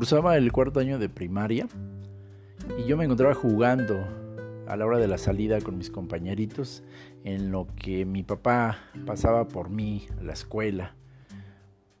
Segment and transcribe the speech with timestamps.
[0.00, 1.68] Cursaba el cuarto año de primaria
[2.78, 4.02] y yo me encontraba jugando
[4.66, 6.82] a la hora de la salida con mis compañeritos
[7.22, 10.94] en lo que mi papá pasaba por mí a la escuela.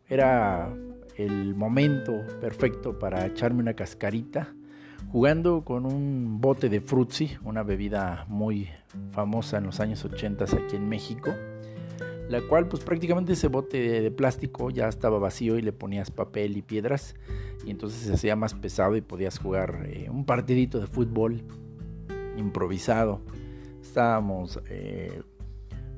[0.08, 0.74] Era
[1.18, 4.54] el momento perfecto para echarme una cascarita
[5.12, 8.70] jugando con un bote de frutzi, una bebida muy
[9.10, 11.34] famosa en los años 80 aquí en México,
[12.30, 16.56] la cual pues prácticamente ese bote de, plástico ya estaba vacío y le ponías papel
[16.56, 17.16] y piedras
[17.66, 21.42] y entonces se hacía más pesado y podías jugar eh, un partidito de fútbol
[22.36, 23.20] improvisado.
[23.82, 25.22] Estábamos eh,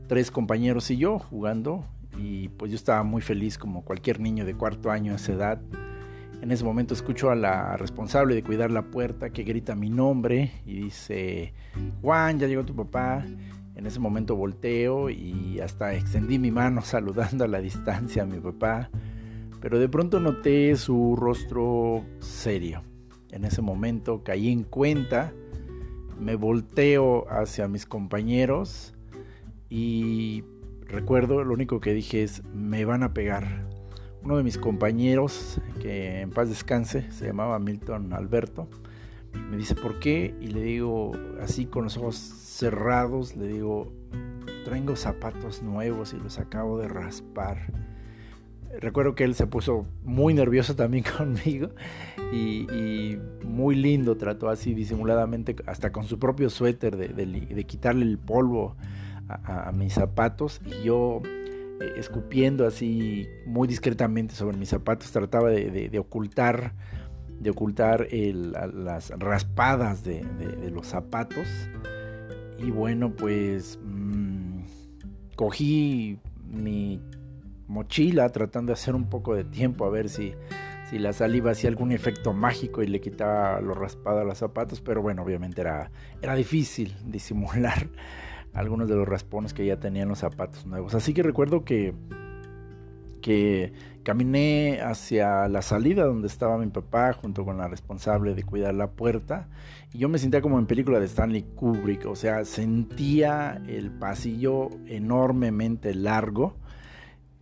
[0.08, 1.84] tres compañeros y yo jugando
[2.18, 5.60] y pues yo estaba muy feliz como cualquier niño de cuarto año a esa edad
[6.42, 10.50] en ese momento escucho a la responsable de cuidar la puerta que grita mi nombre
[10.66, 11.54] y dice,
[12.00, 13.24] Juan, ya llegó tu papá.
[13.74, 18.38] En ese momento volteo y hasta extendí mi mano saludando a la distancia a mi
[18.38, 18.90] papá,
[19.60, 22.82] pero de pronto noté su rostro serio.
[23.30, 25.32] En ese momento caí en cuenta,
[26.20, 28.94] me volteo hacia mis compañeros
[29.70, 30.44] y
[30.86, 33.66] recuerdo, lo único que dije es, me van a pegar
[34.22, 38.68] uno de mis compañeros, que en paz descanse, se llamaba Milton Alberto,
[39.50, 40.34] me dice, ¿por qué?
[40.40, 42.16] Y le digo, así con los ojos
[42.62, 43.92] cerrados, le digo,
[44.64, 47.58] traigo zapatos nuevos y los acabo de raspar.
[48.80, 51.70] Recuerdo que él se puso muy nervioso también conmigo
[52.32, 58.76] y, muy lindo, trató así disimuladamente, hasta con su propio suéter, de, quitarle el polvo
[59.26, 60.60] a mis zapatos.
[60.64, 61.20] Y yo
[61.82, 66.74] eh, escupiendo así muy discretamente sobre mis zapatos, trataba de, ocultar,
[67.40, 70.24] de ocultar las raspadas de,
[70.70, 71.48] los zapatos.
[72.62, 74.60] Y bueno, pues mm,
[75.34, 77.00] cogí mi
[77.66, 80.34] mochila tratando de hacer un poco de tiempo a ver si,
[80.88, 84.80] si la saliva hacía algún efecto mágico y le quitaba lo raspado a los zapatos,
[84.80, 85.90] pero bueno, obviamente era,
[86.20, 87.88] era difícil disimular
[88.52, 90.94] algunos de los raspones que ya tenían los zapatos nuevos.
[90.94, 91.94] Así que recuerdo que,
[93.22, 93.72] que
[94.02, 98.90] caminé hacia la salida donde estaba mi papá junto con la responsable de cuidar la
[98.90, 99.48] puerta
[99.94, 104.68] y yo me sentía como en película de Stanley Kubrick, o sea, sentía el pasillo
[104.86, 106.56] enormemente largo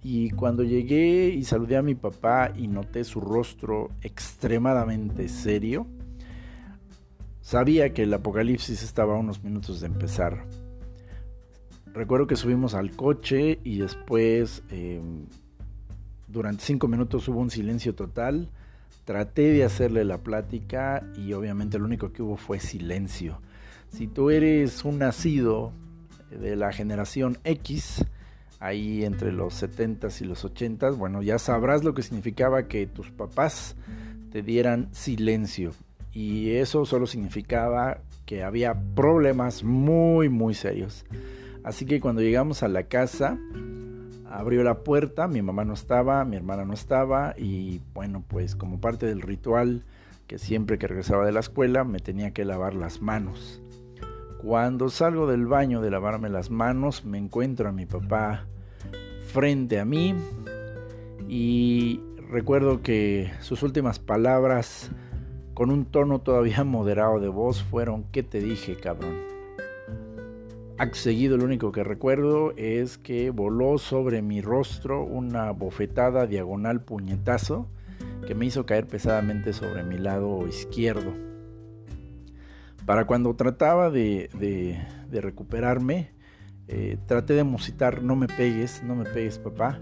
[0.02, 5.86] y cuando llegué y saludé a mi papá y noté su rostro extremadamente serio,
[7.40, 10.44] sabía que el apocalipsis estaba a unos minutos de empezar.
[11.92, 15.26] Recuerdo que subimos al coche y después em,
[16.30, 18.48] durante cinco minutos hubo un silencio total.
[19.04, 23.40] Traté de hacerle la plática y obviamente lo único que hubo fue silencio.
[23.90, 25.72] Si tú eres un nacido
[26.30, 28.04] de la generación X,
[28.60, 33.10] ahí entre los 70s y los 80s, bueno, ya sabrás lo que significaba que tus
[33.10, 33.74] papás
[34.30, 35.72] te dieran silencio.
[36.12, 41.04] Y eso solo significaba que había problemas muy, muy serios.
[41.64, 43.38] Así que cuando llegamos a la casa,
[44.30, 48.80] abrió la puerta, mi mamá no estaba, mi hermana no estaba y bueno, pues como
[48.80, 49.82] parte del ritual
[50.26, 53.60] que siempre que regresaba de la escuela me tenía que lavar las manos.
[54.40, 58.46] Cuando salgo del baño de lavarme las manos, me encuentro a mi papá
[59.32, 60.14] frente a mí
[61.28, 64.90] y recuerdo que sus últimas palabras
[65.54, 69.29] con un tono todavía moderado de voz fueron, ¿qué te dije, cabrón?
[70.80, 76.80] Acto seguido, lo único que recuerdo es que voló sobre mi rostro una bofetada diagonal
[76.80, 77.68] puñetazo
[78.26, 81.12] que me hizo caer pesadamente sobre mi lado izquierdo.
[82.86, 84.80] Para cuando trataba de,
[85.10, 86.12] recuperarme,
[86.66, 89.78] eh, traté de musitar, no me pegues, no me pegues papá,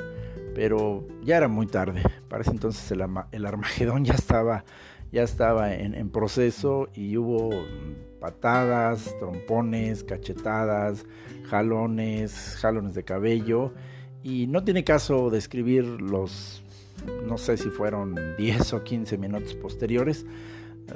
[0.53, 2.03] pero ya era muy tarde.
[2.28, 4.64] Para ese entonces el, el Armagedón ya estaba,
[5.12, 7.50] ya estaba en proceso y hubo
[8.21, 11.06] patadas, trompones, cachetadas,
[11.49, 13.73] jalones, jalones de cabello.
[14.23, 16.62] Y no tiene caso describir los,
[17.26, 20.26] no sé si fueron 10 o 15 minutos posteriores,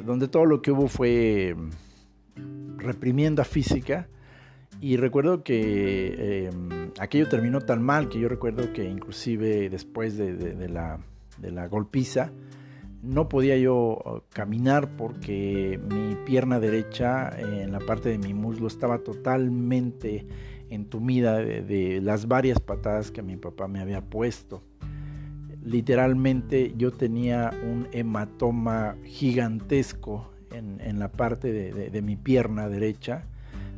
[0.05, 1.57] donde todo lo que hubo fue
[2.77, 4.09] reprimienda física.
[4.81, 10.69] Y recuerdo que em, aquello terminó tan mal que yo recuerdo que inclusive después de,
[10.69, 10.99] la,
[11.39, 12.33] de la golpiza,
[13.03, 18.69] no podía yo uh, caminar porque mi pierna derecha en la parte de mi muslo
[18.69, 20.27] estaba totalmente
[20.71, 24.63] entumida de, las varias patadas que mi papá me había puesto.
[25.63, 33.25] Literalmente yo tenía un hematoma gigantesco en, la parte de mi pierna derecha,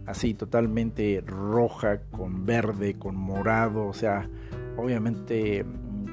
[0.07, 4.29] así totalmente roja, con verde, con morado, o sea,
[4.77, 5.65] obviamente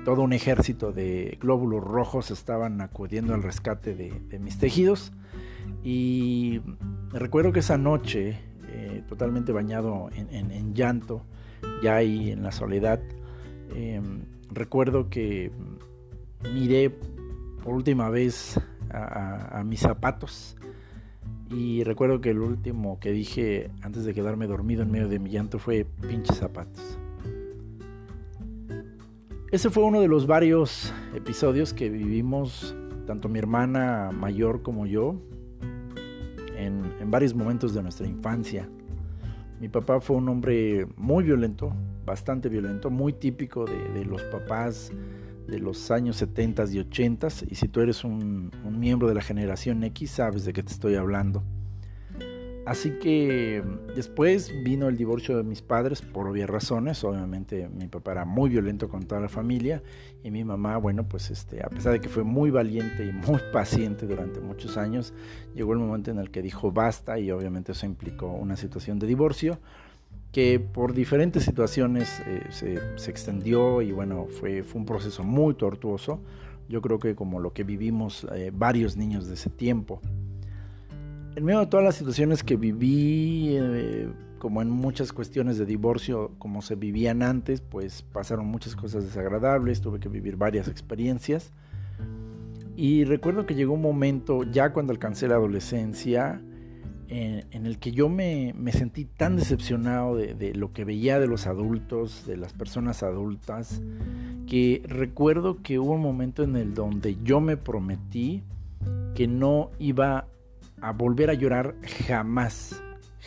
[0.03, 5.11] todo un ejército de glóbulos rojos estaban acudiendo al rescate de, mis tejidos.
[5.83, 6.61] Y
[7.11, 8.39] recuerdo que esa noche,
[8.69, 11.23] eh, totalmente bañado en, llanto,
[11.83, 12.99] ya ahí en la soledad,
[13.75, 15.51] em, recuerdo que
[16.53, 16.89] miré
[17.63, 18.59] por última vez
[18.93, 20.57] a, mis zapatos
[21.49, 25.29] y recuerdo que el último que dije antes de quedarme dormido en medio de mi
[25.29, 26.90] llanto fue pinches zapatos.
[29.51, 32.73] Ese fue uno de los varios episodios que vivimos,
[33.05, 35.21] tanto mi hermana mayor como yo,
[36.55, 38.69] en, varios momentos de nuestra infancia.
[39.59, 41.73] Mi papá fue un hombre muy violento,
[42.05, 44.93] bastante violento, muy típico de, los papás
[45.49, 49.83] de los años 70 y 80 y si tú eres un miembro de la generación
[49.83, 51.43] X sabes de qué te estoy hablando.
[52.63, 53.63] Así que
[53.95, 57.03] después vino el divorcio de mis padres por obvias razones.
[57.03, 59.81] Obviamente mi papá era muy violento con toda la familia
[60.23, 63.39] y mi mamá, bueno, pues este, a pesar de que fue muy valiente y muy
[63.53, 65.11] paciente durante muchos años,
[65.55, 69.07] llegó el momento en el que dijo basta y obviamente eso implicó una situación de
[69.07, 69.59] divorcio
[70.31, 72.43] que por diferentes situaciones eh,
[72.95, 76.21] se, extendió y bueno, fue, fue un proceso muy tortuoso.
[76.69, 79.99] Yo creo que como lo que vivimos eh, varios niños de ese tiempo
[81.35, 86.31] en medio de todas las situaciones que viví, eh, como en muchas cuestiones de divorcio,
[86.37, 91.51] como se vivían antes, pues pasaron muchas cosas desagradables, tuve que vivir varias experiencias.
[92.75, 96.41] Y recuerdo que llegó un momento, ya cuando alcancé la adolescencia,
[97.07, 101.45] en, el que yo me, sentí tan decepcionado de, de, lo que veía de los
[101.45, 103.81] adultos, de las personas adultas,
[104.47, 108.43] que recuerdo que hubo un momento en el donde yo me prometí
[109.13, 110.25] que no iba
[110.81, 111.75] a volver a llorar
[112.07, 112.81] jamás,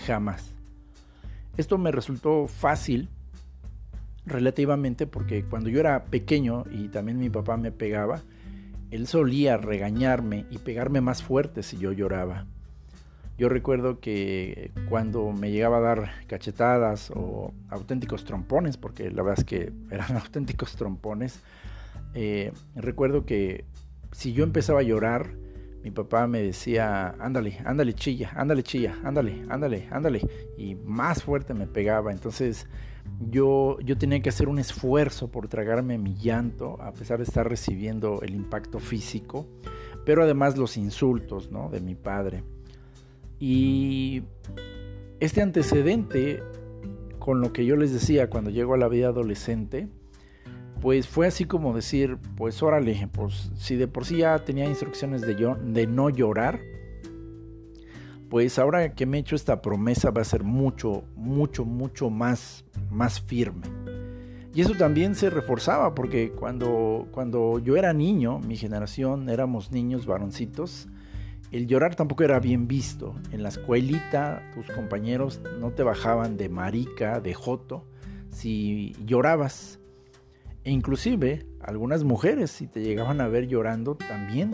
[0.07, 0.55] jamás.
[1.57, 3.09] Esto me resultó fácil
[4.27, 8.23] relativamente porque cuando yo era pequeño y también mi papá me pegaba,
[8.91, 12.47] él solía regañarme y pegarme más fuerte si yo lloraba.
[13.37, 19.41] Yo recuerdo que cuando me llegaba a dar cachetadas o auténticos trompones, porque la verdad
[19.41, 21.41] es que eran auténticos trompones,
[22.15, 23.65] eh, recuerdo que
[24.13, 25.33] si yo empezaba a llorar,
[25.85, 30.23] mi papá me decía, ándale, ándale chilla, ándale chilla, ándale, ándale, ándale.
[30.57, 32.11] Y más fuerte me pegaba.
[32.11, 32.67] Entonces
[33.31, 37.47] yo, yo tenía que hacer un esfuerzo por tragarme mi llanto, a pesar de estar
[37.47, 39.47] recibiendo el impacto físico,
[40.07, 41.69] pero además los insultos ¿no?
[41.69, 42.45] de mi padre.
[43.39, 44.23] Y
[45.21, 46.43] este antecedente,
[47.19, 49.89] con lo que yo les decía cuando llego a la vida adolescente,
[50.85, 55.23] pues fue así como decir, pues órale, pues si de por sí ya tenía instrucciones
[55.23, 56.61] de, yo, de no llorar,
[58.29, 62.67] pues ahora que me he hecho esta promesa va a ser mucho, mucho, mucho más,
[62.91, 63.63] más firme.
[64.53, 70.05] Y eso también se reforzaba porque cuando, cuando yo era niño, mi generación éramos niños
[70.05, 70.89] varoncitos,
[71.51, 73.15] el llorar tampoco era bien visto.
[73.33, 77.87] En la escuelita tus compañeros no te bajaban de marica, de joto,
[78.29, 79.81] si llorabas.
[80.65, 84.53] Inclusive algunas mujeres, si te llegaban a ver llorando, también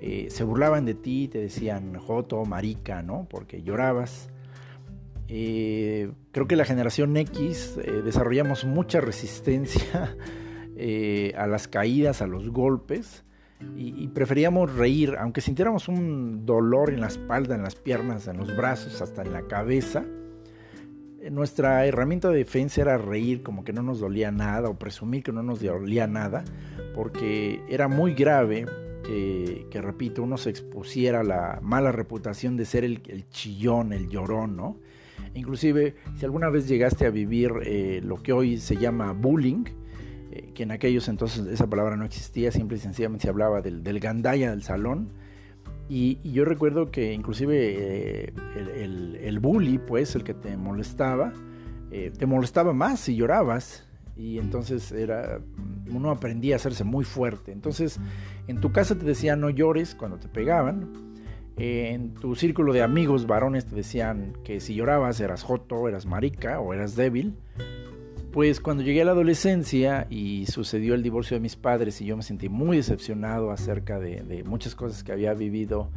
[0.00, 3.26] eh, se burlaban de ti, te decían joto, marica, ¿no?
[3.30, 4.28] Porque llorabas.
[5.28, 10.16] Eh, creo que la generación X eh, desarrollamos mucha resistencia
[11.36, 13.24] a las caídas, a los golpes,
[13.74, 18.54] y, preferíamos reír, aunque sintiéramos un dolor en la espalda, en las piernas, en los
[18.54, 20.04] brazos, hasta en la cabeza
[21.30, 25.32] nuestra herramienta de defensa era reír como que no nos dolía nada o presumir que
[25.32, 26.44] no nos dolía nada,
[26.94, 28.66] porque era muy grave
[29.06, 34.56] que, repito, uno se expusiera a la mala reputación de ser el, chillón, el llorón,
[34.56, 34.78] ¿no?
[35.34, 39.64] Inclusive, si alguna vez llegaste a vivir eh, lo que hoy se llama bullying,
[40.32, 43.84] eh, que en aquellos entonces esa palabra no existía, simple y sencillamente se hablaba del,
[43.84, 45.12] del gandaya del salón,
[45.88, 48.32] y, yo recuerdo que inclusive eh,
[49.22, 51.32] el, bully, pues, el que te molestaba,
[51.90, 53.84] eh, te molestaba más si llorabas.
[54.16, 55.40] Y entonces era,
[55.90, 57.52] uno aprendía a hacerse muy fuerte.
[57.52, 58.00] Entonces,
[58.48, 61.14] en tu casa te decían no llores cuando te pegaban.
[61.58, 66.60] En tu círculo de amigos varones te decían que si llorabas eras joto, eras marica
[66.60, 67.36] o eras débil.
[68.36, 72.18] Pues cuando llegué a la adolescencia y sucedió el divorcio de mis padres y yo
[72.18, 75.88] me sentí muy decepcionado acerca de, muchas cosas que había vivido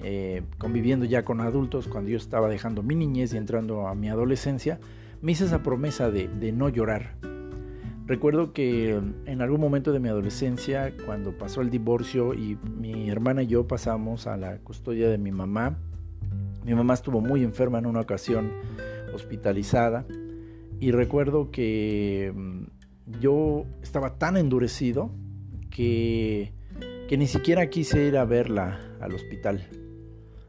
[0.00, 4.08] eh, conviviendo ya con adultos cuando yo estaba dejando mi niñez y entrando a mi
[4.08, 4.78] adolescencia,
[5.22, 7.16] me hice esa promesa de, de no llorar.
[8.06, 13.42] Recuerdo que en algún momento de mi adolescencia, cuando pasó el divorcio y mi hermana
[13.42, 15.78] y yo pasamos a la custodia de mi mamá,
[16.64, 18.52] mi mamá estuvo muy enferma en una ocasión,
[19.12, 20.06] hospitalizada,
[20.82, 25.12] y recuerdo que mm, yo estaba tan endurecido
[25.70, 26.52] que,
[27.08, 29.64] que ni siquiera quise ir a verla al hospital.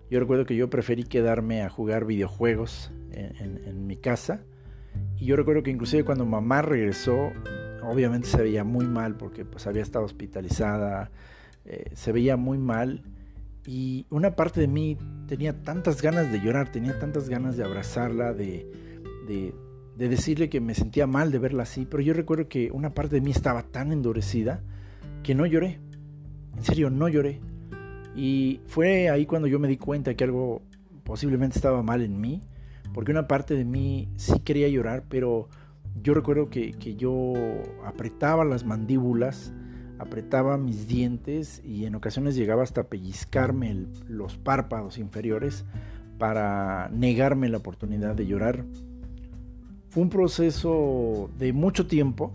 [0.10, 4.42] Yo recuerdo que yo preferí quedarme a jugar videojuegos en, mi casa.
[5.20, 7.32] Y yo recuerdo que inclusive cuando mamá regresó,
[7.84, 11.12] obviamente se veía muy mal porque pues había estado hospitalizada,
[11.66, 13.04] eh, se veía muy mal.
[13.68, 14.98] Y una parte de mí
[15.28, 18.68] tenía tantas ganas de llorar, tenía tantas ganas de abrazarla, de,
[19.28, 19.54] de,
[19.98, 21.86] de decirle que me sentía mal de verla así.
[21.86, 24.62] Pero yo recuerdo que una parte de mí estaba tan endurecida
[25.24, 25.80] que no lloré.
[26.56, 27.42] En serio, no lloré.
[28.16, 30.62] Y fue ahí cuando yo me di cuenta que algo
[31.04, 32.42] posiblemente estaba mal en mí,
[32.94, 35.50] porque una parte de mí sí quería llorar, pero
[36.02, 37.34] yo recuerdo que, yo
[37.86, 39.54] apretaba las mandíbulas,
[40.00, 45.66] apretaba mis dientes y en ocasiones llegaba hasta pellizcarme los párpados inferiores
[46.18, 48.66] para negarme la oportunidad de llorar.
[49.94, 52.34] Fue un proceso de mucho tiempo,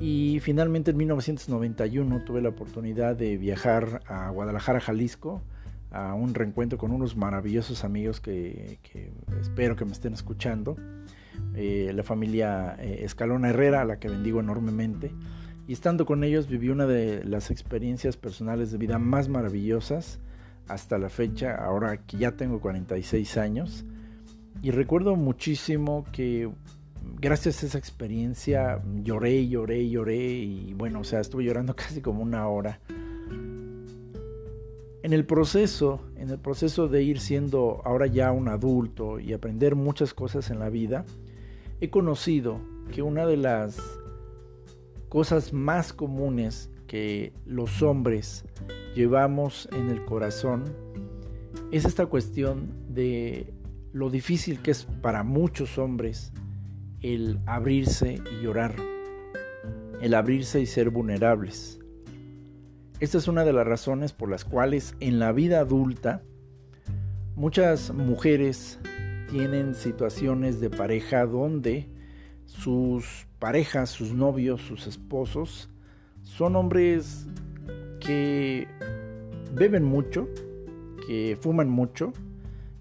[0.00, 5.42] y finalmente en 1991 tuve la oportunidad de viajar a Guadalajara, Jalisco,
[5.92, 8.80] a un reencuentro con unos maravillosos amigos que,
[9.40, 10.76] espero que me estén escuchando.
[11.54, 15.12] Eh, la familia eh, Escalona Herrera, a la que bendigo enormemente.
[15.68, 20.18] Y estando con ellos viví una de las experiencias personales de vida más maravillosas
[20.66, 23.84] hasta la fecha, ahora que ya tengo 46 años.
[24.62, 26.50] Y recuerdo muchísimo que
[27.20, 32.22] gracias a esa experiencia lloré, lloré, lloré y bueno, o sea, estuve llorando casi como
[32.22, 32.80] una hora.
[35.02, 39.76] En el proceso, en el proceso de ir siendo ahora ya un adulto y aprender
[39.76, 41.04] muchas cosas en la vida,
[41.80, 42.60] he conocido
[42.92, 43.80] que una de las
[45.08, 48.44] cosas más comunes que los hombres
[48.94, 50.64] llevamos en el corazón
[51.70, 53.52] es esta cuestión de
[53.96, 56.30] lo difícil que es para muchos hombres
[57.00, 58.76] el abrirse y llorar,
[60.02, 61.80] el abrirse y ser vulnerables.
[63.00, 66.22] Esta es una de las razones por las cuales en la vida adulta
[67.36, 68.78] muchas mujeres
[69.30, 71.88] tienen situaciones de pareja donde
[72.44, 75.70] sus parejas, sus novios, sus esposos
[76.20, 77.26] son hombres
[78.00, 78.68] que
[79.54, 80.28] beben mucho,
[81.06, 82.12] que fuman mucho,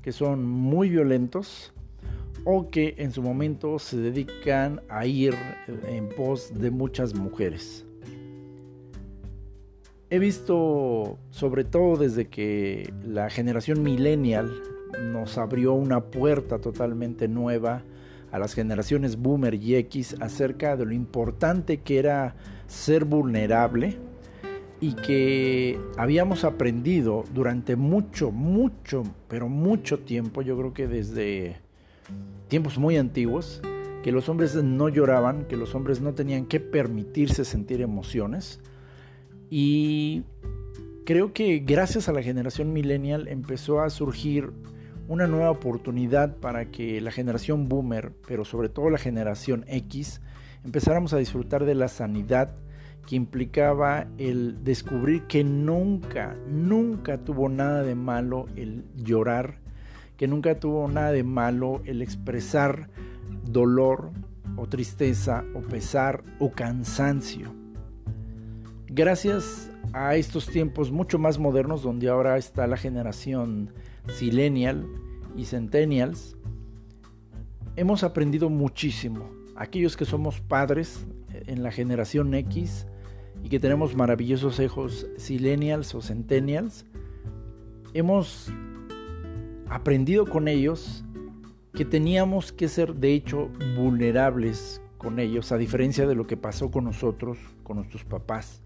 [0.06, 1.74] que son muy violentos,
[2.44, 5.34] o que en su momento se dedican a ir
[5.88, 7.88] en pos de muchas mujeres.
[10.12, 14.54] He visto, sobre todo desde que la generación millennial
[15.12, 17.82] nos abrió una puerta totalmente nueva
[18.32, 22.36] a las generaciones boomer y X acerca de lo importante que era
[22.68, 23.98] ser vulnerable
[24.82, 31.58] y que habíamos aprendido durante mucho, mucho, pero mucho tiempo, yo creo que desde
[32.48, 33.62] tiempos muy antiguos,
[34.03, 38.60] que los hombres no lloraban, que los hombres no tenían que permitirse sentir emociones.
[39.50, 40.24] Y
[41.05, 44.51] creo que gracias a la generación millennial empezó a surgir
[45.08, 50.22] una nueva oportunidad para que la generación boomer, pero sobre todo la generación X,
[50.63, 52.55] empezáramos a disfrutar de la sanidad
[53.08, 59.66] que implicaba el descubrir que nunca, nunca tuvo nada de malo el llorar
[60.18, 62.90] que nunca tuvo nada de malo el expresar
[63.44, 64.12] dolor
[64.56, 67.54] o tristeza o pesar o cansancio.
[68.88, 73.74] Gracias a estos tiempos mucho más modernos donde ahora está la generación
[74.08, 74.88] silenial
[75.36, 76.38] y centennials,
[77.76, 79.30] hemos aprendido muchísimo.
[79.58, 81.06] Aquellos que somos padres
[81.48, 82.88] en la generación X
[83.46, 86.84] y que tenemos maravillosos hijos silenials o centennials,
[87.94, 88.52] hemos
[89.70, 91.06] aprendido con ellos
[91.72, 96.72] que teníamos que ser de hecho vulnerables con ellos, a diferencia de lo que pasó
[96.72, 98.64] con nosotros, con nuestros papás.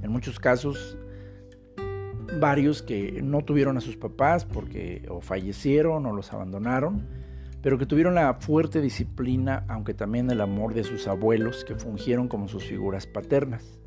[0.00, 0.96] En muchos casos,
[2.40, 7.06] varios que no tuvieron a sus papás porque o fallecieron o los abandonaron,
[7.60, 12.26] pero que tuvieron la fuerte disciplina, aunque también el amor de sus abuelos que fungieron
[12.28, 13.81] como sus figuras paternas.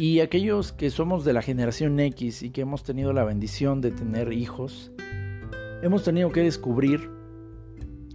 [0.00, 3.90] Y aquellos que somos de la generación X y que hemos tenido la bendición de
[3.90, 4.90] tener hijos,
[5.82, 7.10] hemos tenido que descubrir,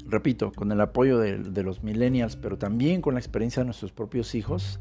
[0.07, 4.33] repito, con el apoyo de, los millennials, pero también con la experiencia de nuestros propios
[4.33, 4.79] hijos,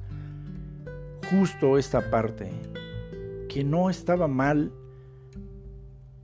[1.30, 2.50] justo esta parte,
[3.50, 4.72] que no estaba mal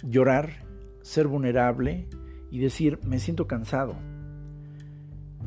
[0.03, 0.65] llorar,
[1.03, 2.09] ser vulnerable
[2.51, 3.97] y decir, me siento cansado.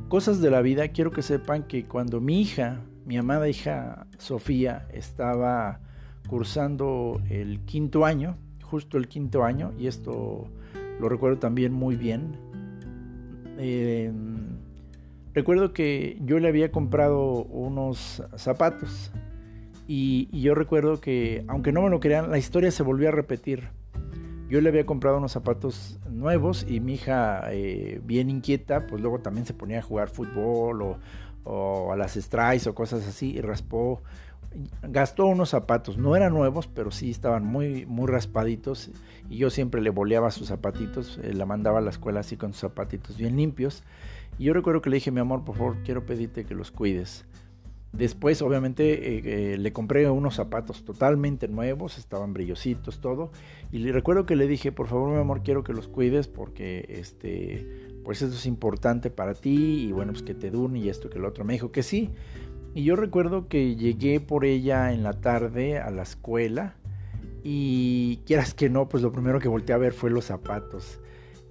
[0.09, 4.87] Cosas de la vida, quiero que sepan que cuando mi hija mi amada hija Sofía
[4.93, 5.79] estaba
[6.27, 10.47] cursando el quinto año, justo el quinto año, y esto
[10.99, 12.37] lo recuerdo también muy bien.
[13.57, 14.57] Em,
[15.33, 19.11] recuerdo que yo le había comprado unos zapatos
[19.87, 23.67] y, yo recuerdo que, aunque no me lo crean, la historia se volvió a repetir.
[24.49, 29.19] Yo le había comprado unos zapatos nuevos y mi hija, eh, bien inquieta, pues luego
[29.19, 30.97] también se ponía a jugar fútbol o,
[31.43, 34.01] o a las strikes o cosas así y raspó
[34.83, 38.91] gastó unos zapatos, no eran nuevos, pero sí estaban muy, muy raspaditos.
[39.29, 42.53] Y yo siempre le boleaba sus zapatitos, eh, la mandaba a la escuela así con
[42.53, 43.83] sus zapatitos bien limpios.
[44.37, 47.25] Y yo recuerdo que le dije, mi amor, por favor, quiero pedirte que los cuides.
[47.91, 53.31] Después, obviamente, eh, eh, le compré unos zapatos totalmente nuevos, estaban brillositos, todo.
[53.71, 56.85] Y le recuerdo que le dije, por favor, mi amor, quiero que los cuides porque,
[56.89, 61.09] este, pues eso es importante para ti y bueno, pues que te duren y esto
[61.09, 61.45] que lo otro.
[61.45, 62.11] Me dijo que sí.
[62.75, 66.75] Y yo recuerdo que llegué por ella en la tarde a la escuela
[67.43, 70.99] y quieras que no, pues lo primero que volteé a ver fue los zapatos.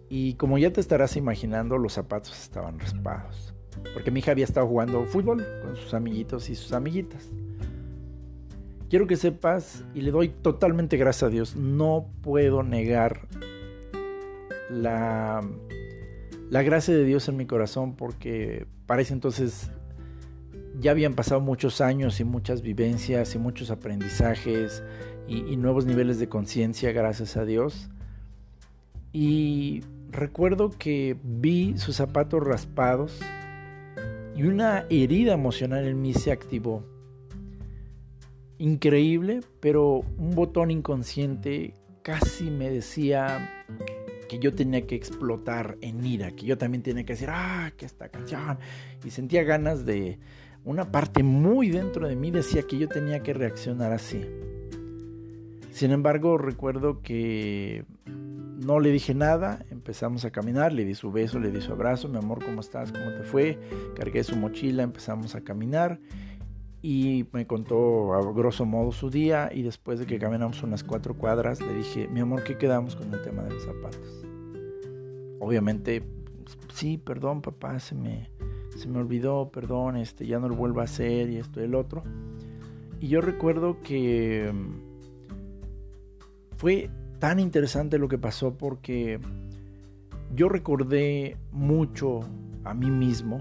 [0.09, 3.55] Y como ya te estarás imaginando, los zapatos estaban raspados.
[3.95, 7.31] Porque mi hija había estado jugando fútbol con sus amiguitos y sus amiguitas.
[8.91, 13.27] Quiero que sepas, y le doy totalmente gracias a Dios, no puedo negar
[14.69, 15.41] la,
[16.53, 19.71] la gracia de Dios en mi corazón porque parece entonces
[20.79, 24.85] ya habían pasado muchos años y muchas vivencias y muchos aprendizajes
[25.27, 27.89] y, nuevos niveles de conciencia, gracias a Dios.
[29.15, 33.19] Y recuerdo que vi sus zapatos raspados
[34.37, 36.85] y una herida emocional en mí se activó.
[38.59, 43.62] Increíble, pero un botón inconsciente casi me decía
[44.33, 47.85] que yo tenía que explotar en ira, que yo también tenía que decir, ah, que
[47.85, 48.59] esta canción.
[49.05, 50.19] Y sentía ganas de,
[50.65, 54.25] una parte muy dentro de mí decía que yo tenía que reaccionar así.
[55.71, 61.39] Sin embargo, recuerdo que no le dije nada, empezamos a caminar, le di su beso,
[61.39, 62.91] le di su abrazo, mi amor, ¿cómo estás?
[62.91, 63.59] ¿Cómo te fue?
[63.95, 66.01] Cargué su mochila, empezamos a caminar
[66.83, 71.14] y me contó a grosso modo su día y después de que caminamos unas cuatro
[71.14, 74.25] cuadras le dije, mi amor, ¿qué quedamos con el tema de los zapatos?
[75.38, 76.03] Obviamente,
[76.75, 78.31] sí, perdón papá, se me,
[78.77, 81.77] se me olvidó, perdón, este, ya no lo vuelvo a hacer y esto y el
[81.77, 82.03] otro.
[83.01, 84.92] Y yo recuerdo que mm,
[86.57, 86.90] fue
[87.21, 89.21] tan interesante lo que pasó porque
[90.35, 92.21] yo recordé mucho
[92.64, 93.40] a mí mismo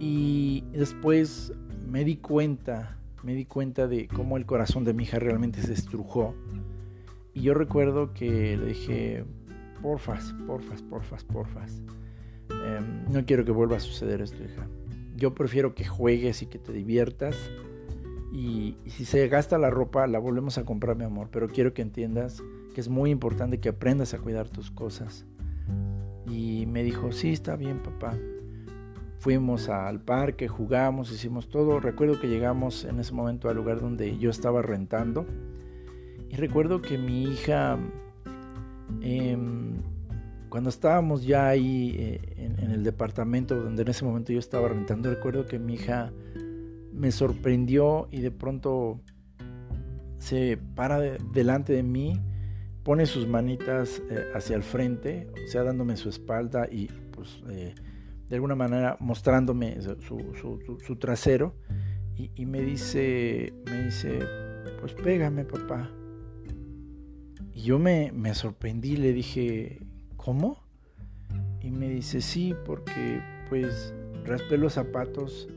[0.00, 1.52] y después
[1.88, 5.72] me di cuenta, me di cuenta de cómo el corazón de mi hija realmente se
[5.72, 6.34] estrujó.
[7.32, 9.24] Y yo recuerdo que le dije,
[9.82, 11.82] porfas, porfas, porfas, porfas.
[12.50, 14.66] Em, no quiero que vuelva a suceder esto, hija.
[15.16, 17.36] Yo prefiero que juegues y que te diviertas.
[18.32, 21.28] Y, si se gasta la ropa, la volvemos a comprar, mi amor.
[21.32, 22.42] Pero quiero que entiendas
[22.74, 25.24] que es muy importante que aprendas a cuidar tus cosas.
[26.26, 28.14] Y me dijo, sí, está bien, papá.
[29.28, 31.80] Fuimos al parque, jugamos, hicimos todo.
[31.80, 35.26] Recuerdo que llegamos en ese momento al lugar donde yo estaba rentando.
[36.30, 37.78] Y recuerdo que mi hija
[39.02, 39.82] em,
[40.48, 45.10] cuando estábamos ya ahí eh, en, el departamento donde en ese momento yo estaba rentando,
[45.10, 46.10] recuerdo que mi hija
[46.94, 48.98] me sorprendió y de pronto
[50.16, 52.18] se para delante de mí,
[52.82, 57.74] pone sus manitas eh, hacia el frente, o sea, dándome su espalda y pues eh,
[58.28, 61.54] de alguna manera mostrándome su, trasero
[62.16, 64.20] y, y, me dice, me dice,
[64.80, 65.90] pues pégame papá.
[67.54, 69.80] Y yo me, me sorprendí, le dije,
[70.16, 70.62] ¿cómo?
[71.60, 75.48] Y me dice, sí, porque pues raspé los zapatos,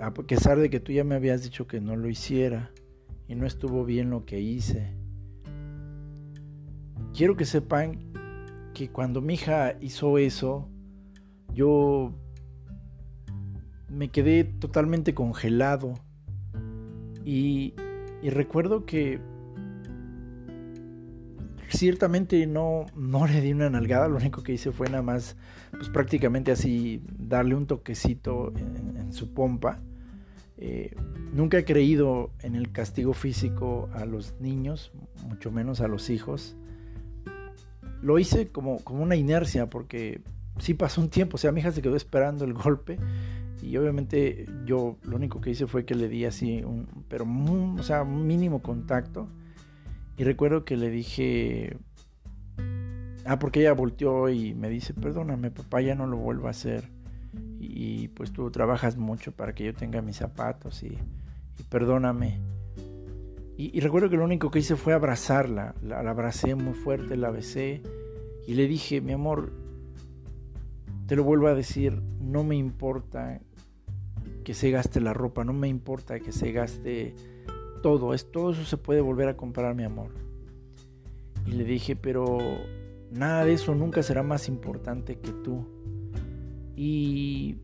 [0.00, 2.70] a pesar de que tú ya me habías dicho que no lo hiciera
[3.26, 4.92] y no estuvo bien lo que hice.
[7.14, 8.12] Quiero que sepan
[8.74, 10.68] que cuando mi hija hizo eso,
[11.56, 12.12] yo
[13.88, 15.94] me quedé totalmente congelado
[17.24, 17.74] y,
[18.22, 19.20] recuerdo que
[21.68, 25.36] ciertamente no, no le di una nalgada, lo único que hice fue nada más,
[25.70, 29.80] pues prácticamente así, darle un toquecito en, su pompa.
[30.58, 30.94] Eh,
[31.32, 34.92] nunca he creído en el castigo físico a los niños,
[35.26, 36.56] mucho menos a los hijos.
[38.02, 40.20] Lo hice como, como una inercia, porque
[40.58, 42.98] sí pasó un tiempo, o sea, mi hija se quedó esperando el golpe
[43.62, 47.82] y obviamente yo lo único que hice fue que le di así, un, pero o
[47.82, 49.28] sea, mínimo contacto
[50.18, 51.76] y recuerdo que le dije,
[53.26, 56.88] ah, porque ella volteó y me dice, perdóname papá, ya no lo vuelvo a hacer.
[57.58, 60.96] Y, pues tú trabajas mucho para que yo tenga mis zapatos y,
[61.68, 62.38] perdóname.
[63.58, 67.30] Y, recuerdo que lo único que hice fue abrazarla, la, la abracé muy fuerte, la
[67.30, 67.82] besé
[68.46, 69.52] y le dije, mi amor,
[71.06, 73.40] te lo vuelvo a decir, no me importa
[74.44, 77.14] que se gaste la ropa, no me importa que se gaste
[77.82, 80.10] todo, es todo eso se puede volver a comprar mi amor.
[81.46, 82.38] Y le dije, pero
[83.12, 85.64] nada de eso nunca será más importante que tú.
[86.74, 87.56] Y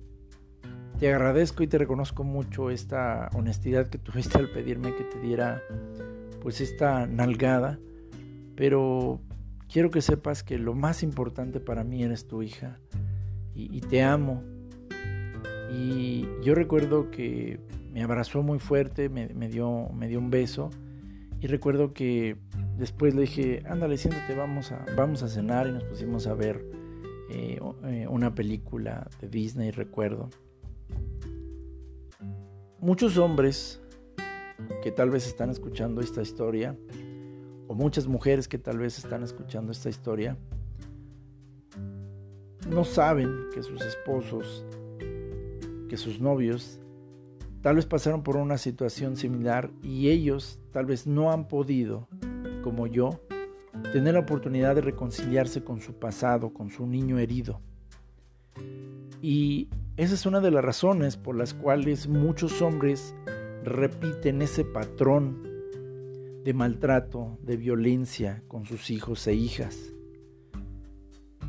[0.99, 5.61] te agradezco y te reconozco mucho esta honestidad que tuviste al pedirme que te diera
[6.41, 7.79] pues esta nalgada,
[8.55, 9.21] pero
[9.69, 12.79] quiero que sepas que lo más importante para mí eres tu hija
[13.55, 14.43] y, te amo.
[15.71, 17.61] Y yo recuerdo que
[17.93, 20.71] me abrazó muy fuerte, me, dio, me dio un beso
[21.41, 22.37] y recuerdo que
[22.77, 26.65] después le dije, ándale, siéntate, vamos a, vamos a cenar y nos pusimos a ver
[27.31, 30.31] eh, eh, una película de Disney, recuerdo
[32.83, 33.81] muchos hombres
[34.83, 36.77] que tal vez están escuchando esta historia,
[37.69, 40.37] o muchas mujeres que tal vez están escuchando esta historia,
[42.69, 44.65] no saben que sus esposos,
[45.89, 46.81] que sus novios,
[47.61, 52.09] tal vez pasaron por una situación similar y ellos tal vez no han podido,
[52.63, 53.21] como yo,
[53.93, 57.61] tener la oportunidad de reconciliarse con su pasado, con su niño herido.
[59.21, 63.15] Y esa es una de las razones por las cuales muchos hombres
[63.65, 65.43] repiten ese patrón
[66.45, 69.93] de maltrato, de violencia con sus hijos e hijas.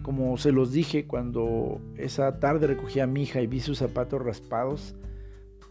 [0.03, 4.21] Como se los dije cuando esa tarde recogí a mi hija y vi sus zapatos
[4.21, 4.95] raspados,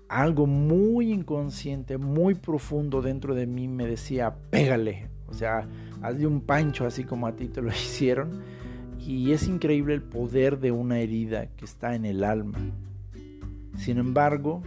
[0.09, 5.69] algo muy inconsciente, muy profundo dentro de mí me decía, pégale, o sea,
[6.03, 8.43] hazle un pancho así como a ti te lo hicieron
[8.99, 12.59] y es increíble el poder de una herida que está en el alma.
[13.77, 14.63] Sin embargo,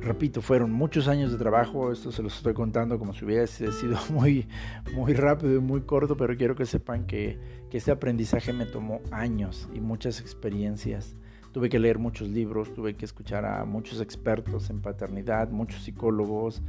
[0.00, 3.98] repito, fueron muchos años de trabajo, esto se los estoy contando como si hubiese sido
[4.10, 4.46] muy,
[4.94, 7.38] muy rápido y muy corto, pero quiero que sepan que,
[7.70, 11.16] que este aprendizaje me tomó años y muchas experiencias.
[11.52, 16.62] Tuve que leer muchos libros, tuve que escuchar a muchos expertos en paternidad, muchos psicólogos,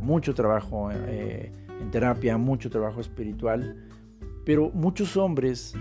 [0.00, 3.76] mucho trabajo eh, en terapia, mucho trabajo espiritual
[4.44, 5.74] pero muchos hombres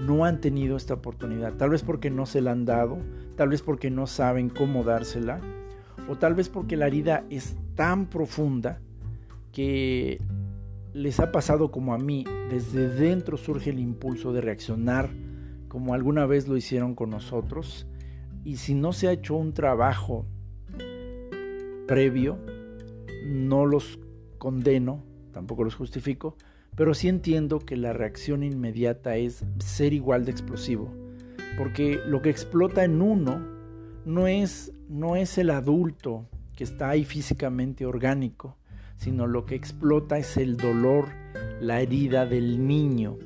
[0.00, 2.98] no han tenido esta oportunidad, tal vez porque no se la han dado,
[3.36, 5.40] tal vez porque no saben cómo dársela,
[6.08, 8.80] o tal vez porque la herida es tan profunda
[9.52, 10.18] que
[10.92, 15.10] les ha pasado como a mí, desde dentro surge el impulso de reaccionar
[15.68, 17.86] como alguna vez lo hicieron con nosotros,
[18.44, 20.26] y si no se ha hecho un trabajo
[21.86, 22.38] previo,
[23.24, 24.00] no los
[24.38, 26.36] condeno, tampoco los justifico,
[26.74, 30.90] pero sí entiendo que la reacción inmediata es ser igual de explosivo,
[31.56, 33.40] porque lo que explota en uno
[34.04, 36.26] no es, no es el adulto
[36.56, 38.56] que está ahí físicamente orgánico,
[38.96, 41.06] sino lo que explota es el dolor,
[41.60, 43.16] la herida del niño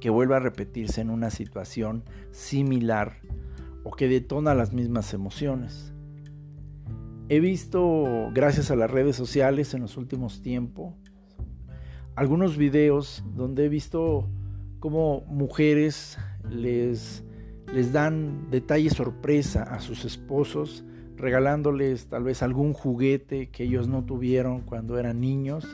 [0.00, 3.20] que vuelve a repetirse en una situación similar
[3.84, 5.94] o que detona las mismas emociones.
[7.30, 10.94] He visto, gracias a las redes sociales en los últimos tiempos,
[12.14, 14.28] algunos videos donde he visto
[14.78, 16.18] cómo mujeres
[16.50, 17.24] les,
[17.72, 20.84] les dan detalles sorpresa a sus esposos,
[21.16, 25.66] regalándoles tal vez algún juguete que ellos no tuvieron cuando eran niños.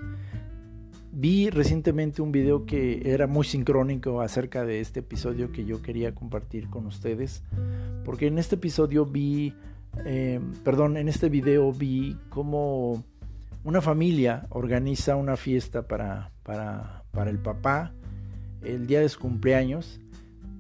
[1.15, 6.15] Vi recientemente un video que era muy sincrónico acerca de este episodio que yo quería
[6.15, 7.43] compartir con ustedes,
[8.05, 9.55] porque en este episodio vi,
[10.07, 13.05] eh, perdón, en este video vi cómo
[13.65, 17.93] una familia organiza una fiesta para, para, el papá
[18.63, 20.01] el día de su cumpleaños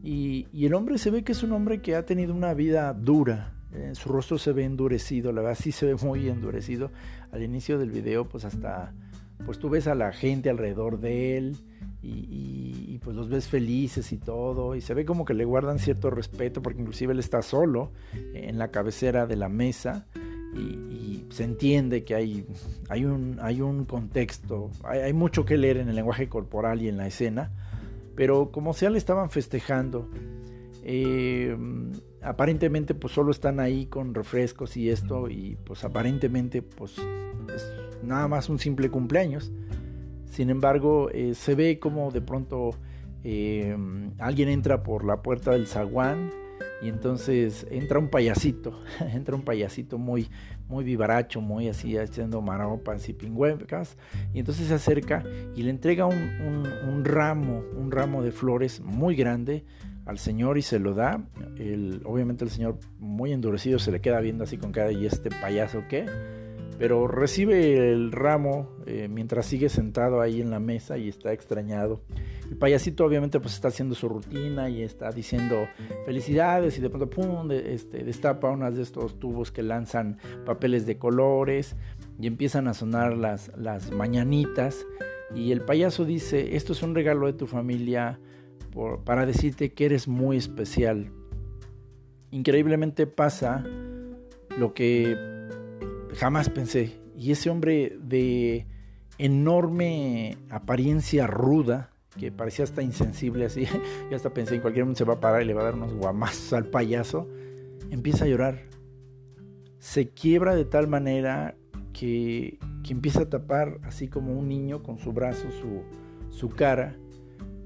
[0.02, 3.54] y, el hombre se ve que es un hombre que ha tenido una vida dura.
[3.72, 6.90] Eh, su rostro se ve endurecido, la verdad sí se ve muy endurecido.
[7.30, 8.92] Al inicio del video pues hasta
[9.44, 11.56] pues tú ves a la gente alrededor de él
[12.00, 15.78] y, y, pues los ves felices y todo y se ve como que le guardan
[15.78, 17.90] cierto respeto porque inclusive él está solo
[18.34, 20.06] en la cabecera de la mesa
[20.54, 22.46] y, se entiende que hay,
[22.90, 26.98] hay, un, hay un contexto, hay, mucho que leer en el lenguaje corporal y en
[26.98, 27.50] la escena,
[28.14, 30.08] pero como sea le estaban festejando.
[30.84, 31.56] Eh,
[32.22, 36.96] aparentemente pues solo están ahí con refrescos y esto y pues aparentemente pues
[37.54, 37.72] es
[38.02, 39.52] nada más un simple cumpleaños.
[40.26, 42.70] Sin embargo, eh, se ve como de pronto
[43.22, 43.76] eh,
[44.18, 46.30] alguien entra por la puerta del zaguán
[46.82, 48.82] y entonces entra un payasito,
[49.14, 50.28] entra un payasito muy,
[50.68, 53.96] muy vivaracho, muy así, haciendo maropas y pingüecas,
[54.34, 55.22] y entonces se acerca
[55.54, 59.64] y le entrega un, ramo, un ramo de flores muy grande
[60.06, 61.24] al señor y se lo da.
[62.04, 65.84] Obviamente el señor muy endurecido se le queda viendo así con cara y este payaso
[65.88, 66.06] qué.
[66.78, 72.00] Pero recibe el ramo eh, mientras sigue sentado ahí en la mesa y está extrañado.
[72.50, 75.66] El payasito obviamente pues está haciendo su rutina y está diciendo
[76.04, 80.98] felicidades y de pronto pum, este, destapa unas de estos tubos que lanzan papeles de
[80.98, 81.76] colores
[82.20, 84.86] y empiezan a sonar las, las mañanitas
[85.34, 88.20] y el payaso dice esto es un regalo de tu familia
[89.04, 91.10] para decirte que eres muy especial.
[92.30, 93.64] Increíblemente pasa
[94.58, 95.31] lo que
[96.14, 97.00] jamás pensé.
[97.16, 98.66] Y ese hombre de
[99.18, 103.66] enorme apariencia ruda, que parecía hasta insensible así,
[104.10, 105.74] y hasta pensé en cualquier momento se va a parar y le va a dar
[105.74, 107.28] unos guamazos al payaso,
[107.90, 108.62] empieza a llorar.
[109.78, 111.56] Se quiebra de tal manera
[111.92, 115.82] que, que empieza a tapar así como un niño con su brazo su,
[116.30, 116.96] su cara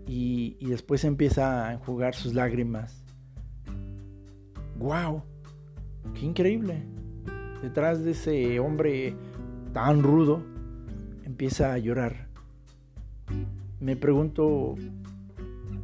[0.06, 3.04] y, y después empieza a enjugar sus lágrimas.
[4.78, 5.22] ¡Wow!
[6.14, 6.86] ¡Qué increíble!
[7.62, 9.14] Detrás de ese hombre
[9.72, 10.42] tan rudo,
[11.24, 12.28] empieza a llorar.
[13.80, 14.74] Me pregunto,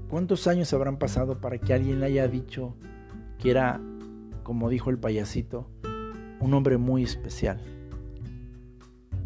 [0.08, 2.74] ¿cuántos años habrán pasado para que alguien le haya dicho
[3.38, 3.80] que era,
[4.42, 5.68] como dijo el payasito,
[6.40, 7.61] un hombre muy especial?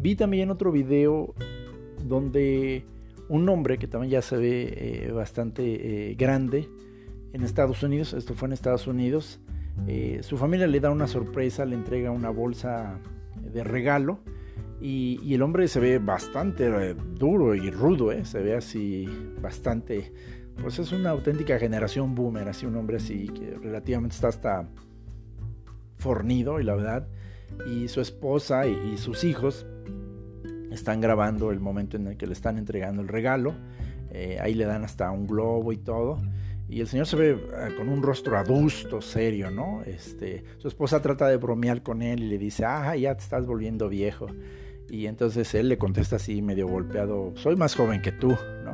[0.01, 1.33] Vi también otro video
[2.05, 2.85] donde
[3.29, 4.73] un hombre que también ya se ve
[5.07, 6.69] eh, bastante eh, grande
[7.33, 9.39] en Estados Unidos, esto fue en Estados Unidos,
[9.85, 12.99] eh, su familia le da una sorpresa, le entrega una bolsa
[13.41, 14.19] de regalo
[14.81, 18.25] y, el hombre se ve bastante eh, duro y rudo, ¿eh?
[18.25, 19.07] se ve así
[19.41, 20.11] bastante,
[20.61, 24.67] pues es una auténtica generación boomer, así un hombre así que relativamente está hasta
[25.97, 27.07] fornido y la verdad,
[27.67, 29.65] y su esposa y sus hijos
[30.71, 33.55] están grabando el momento en el que le están entregando el regalo,
[34.41, 36.19] ahí le dan hasta un globo y todo.
[36.69, 39.83] Y el señor se ve eh, con un rostro adusto, serio, ¿no?
[39.85, 43.45] Este, su esposa trata de bromear con él y le dice, ah, ya te estás
[43.45, 44.27] volviendo viejo.
[44.89, 48.73] Y entonces él le contesta así, medio golpeado, soy más joven que tú, ¿no?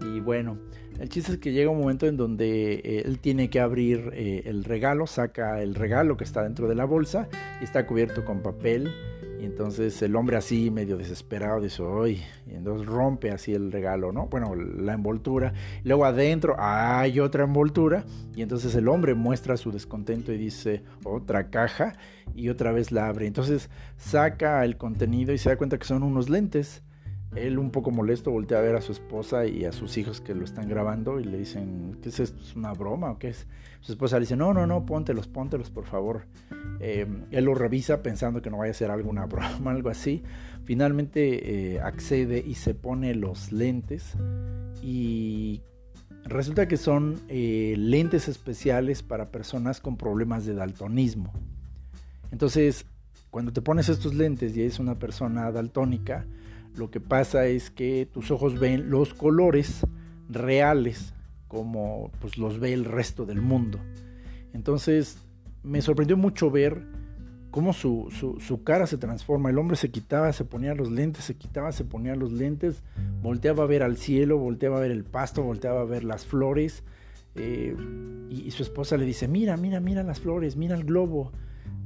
[0.14, 0.58] y bueno,
[0.98, 4.42] el chiste es que llega un momento en donde eh, él tiene que abrir eh,
[4.46, 7.28] el regalo, saca el regalo que está dentro de la bolsa
[7.60, 8.92] y está cubierto con papel
[9.40, 14.12] y entonces el hombre así, medio desesperado, dice, uy, y entonces rompe así el regalo,
[14.12, 14.28] ¿no?
[14.28, 15.52] Bueno, la envoltura.
[15.82, 18.04] Luego adentro hay otra envoltura
[18.36, 21.94] y entonces el hombre muestra su descontento y dice, otra caja
[22.34, 23.26] y otra vez la abre.
[23.26, 26.83] Entonces saca el contenido y se da cuenta que son unos lentes.
[27.36, 30.34] Él un poco molesto voltea a ver a su esposa y a sus hijos que
[30.34, 32.40] lo están grabando y le dicen, ¿qué es esto?
[32.40, 33.46] ¿Es una broma o qué es?
[33.80, 36.26] Su esposa le dice, no, no, no, póntelos, póntelos, por favor.
[36.80, 40.22] Eh, él lo revisa pensando que no vaya a ser alguna broma, algo así.
[40.64, 44.14] Finalmente eh, accede y se pone los lentes
[44.82, 45.62] y
[46.24, 51.32] resulta que son eh, lentes especiales para personas con problemas de daltonismo.
[52.30, 52.86] Entonces,
[53.30, 56.26] cuando te pones estos lentes y eres una persona daltónica,
[56.76, 59.86] lo que pasa es que tus ojos ven los colores
[60.28, 61.14] reales
[61.48, 63.78] como pues, los ve el resto del mundo.
[64.52, 65.18] Entonces
[65.62, 66.82] me sorprendió mucho ver
[67.50, 68.08] cómo su,
[68.40, 69.50] su, cara se transforma.
[69.50, 72.82] El hombre se quitaba, se ponía los lentes, se quitaba, se ponía los lentes,
[73.22, 76.82] volteaba a ver al cielo, volteaba a ver el pasto, volteaba a ver las flores.
[77.36, 77.76] Eh,
[78.30, 81.30] y, su esposa le dice, mira, mira, mira las flores, mira el globo.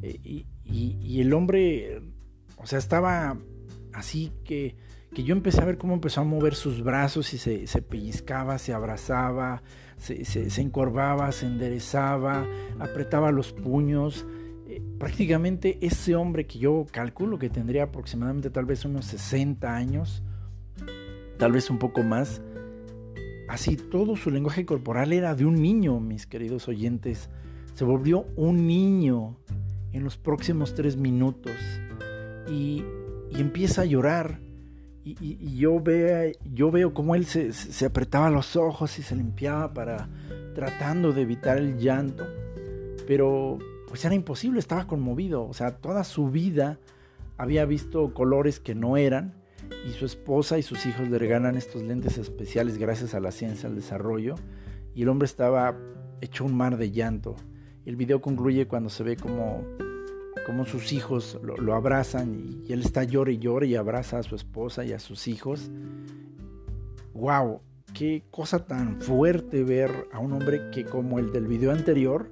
[0.00, 2.00] Eh, y, y el hombre,
[2.56, 3.36] o sea, estaba
[3.98, 4.76] Así que,
[5.12, 8.72] que yo empecé a ver cómo empezó a mover sus brazos y se, pellizcaba, se
[8.72, 9.62] abrazaba,
[9.96, 12.46] se, se, encorvaba, se enderezaba,
[12.78, 14.24] apretaba los puños.
[14.68, 20.22] Eh, prácticamente ese hombre que yo calculo que tendría aproximadamente tal vez unos 60 años,
[21.38, 22.40] tal vez un poco más,
[23.48, 27.30] así todo su lenguaje corporal era de un niño, mis queridos oyentes.
[27.74, 29.36] Se volvió un niño
[29.92, 31.52] en los próximos tres minutos.
[32.48, 32.84] Y
[33.30, 34.40] y empieza a llorar.
[35.04, 35.82] Y, yo,
[36.44, 40.08] yo veo cómo él se, se, apretaba los ojos y se limpiaba para
[40.54, 42.26] tratando de evitar el llanto.
[43.06, 45.46] Pero pues era imposible, estaba conmovido.
[45.46, 46.78] O sea, toda su vida
[47.38, 49.34] había visto colores que no eran.
[49.86, 53.68] Y su esposa y sus hijos le regalan estos lentes especiales gracias a la ciencia,
[53.68, 54.34] al desarrollo.
[54.94, 55.74] Y el hombre estaba
[56.20, 57.36] hecho un mar de llanto.
[57.86, 59.64] El video concluye cuando se ve como
[60.48, 64.34] como sus hijos lo, abrazan y, él está llore y llore y abraza a su
[64.34, 65.70] esposa y a sus hijos.
[67.12, 67.60] ¡Wow!
[67.92, 72.30] Qué cosa tan fuerte ver a un hombre que como el del video anterior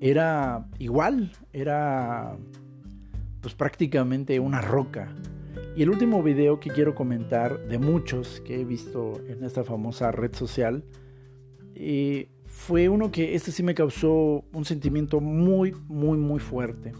[0.00, 2.36] era igual, era
[3.40, 5.12] pues prácticamente una roca.
[5.74, 10.12] Y el último video que quiero comentar de muchos que he visto en esta famosa
[10.12, 10.84] red social
[11.74, 16.92] eh, fue uno que este sí me causó un sentimiento muy, muy, muy fuerte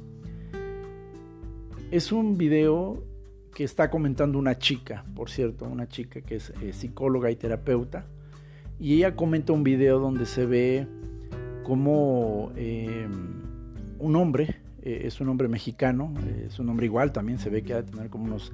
[1.94, 3.04] es un video
[3.54, 8.04] que está comentando una chica, por cierto, una chica que es eh, psicóloga y terapeuta,
[8.80, 10.88] y ella comenta un video donde se ve
[11.62, 13.06] como eh,
[14.00, 16.12] un hombre, eh, es un hombre mexicano,
[16.44, 18.52] es un hombre igual, también se ve que ha de tener como unos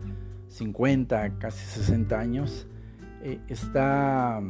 [0.48, 2.66] 50, casi 60 años,
[3.48, 4.42] está,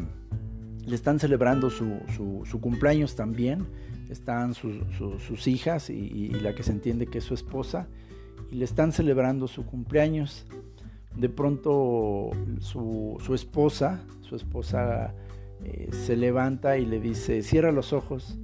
[0.85, 3.69] le están celebrando su, cumpleaños también,
[4.09, 7.87] están sus hijas y la que se entiende que es su esposa,
[8.51, 10.47] y le están celebrando su cumpleaños.
[11.15, 15.15] De pronto su, esposa, su esposa
[15.65, 18.39] eh, se levanta y le dice, cierra los ojos.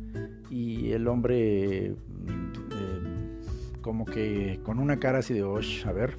[0.51, 6.19] Y el hombre, mm, eh, como que con una cara así de, a ver,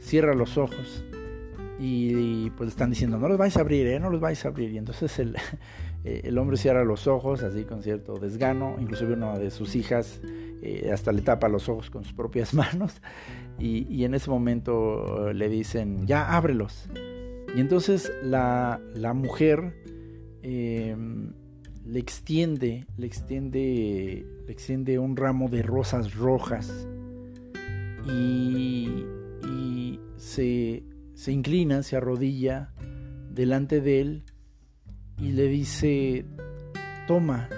[0.00, 1.04] cierra los ojos.
[1.78, 4.00] Y, pues están diciendo, no los vais a abrir, ¿eh?
[4.00, 4.72] no los vais a abrir.
[4.72, 5.36] Y entonces el,
[6.04, 8.76] el hombre cierra los ojos, así con cierto desgano.
[8.78, 10.20] Inclusive una de sus hijas
[10.62, 13.00] eh, hasta le tapa los ojos con sus propias manos
[13.58, 16.88] y, en ese momento le dicen, ya ábrelos.
[17.54, 18.80] Y entonces la,
[19.14, 19.74] mujer
[20.42, 21.32] em,
[21.84, 26.86] le extiende, le extiende, le extiende un ramo de rosas rojas
[28.06, 29.04] y,
[30.16, 30.82] se,
[31.14, 32.72] se inclina, se arrodilla
[33.30, 34.22] delante de él
[35.18, 36.24] y le dice,
[37.06, 37.48] toma,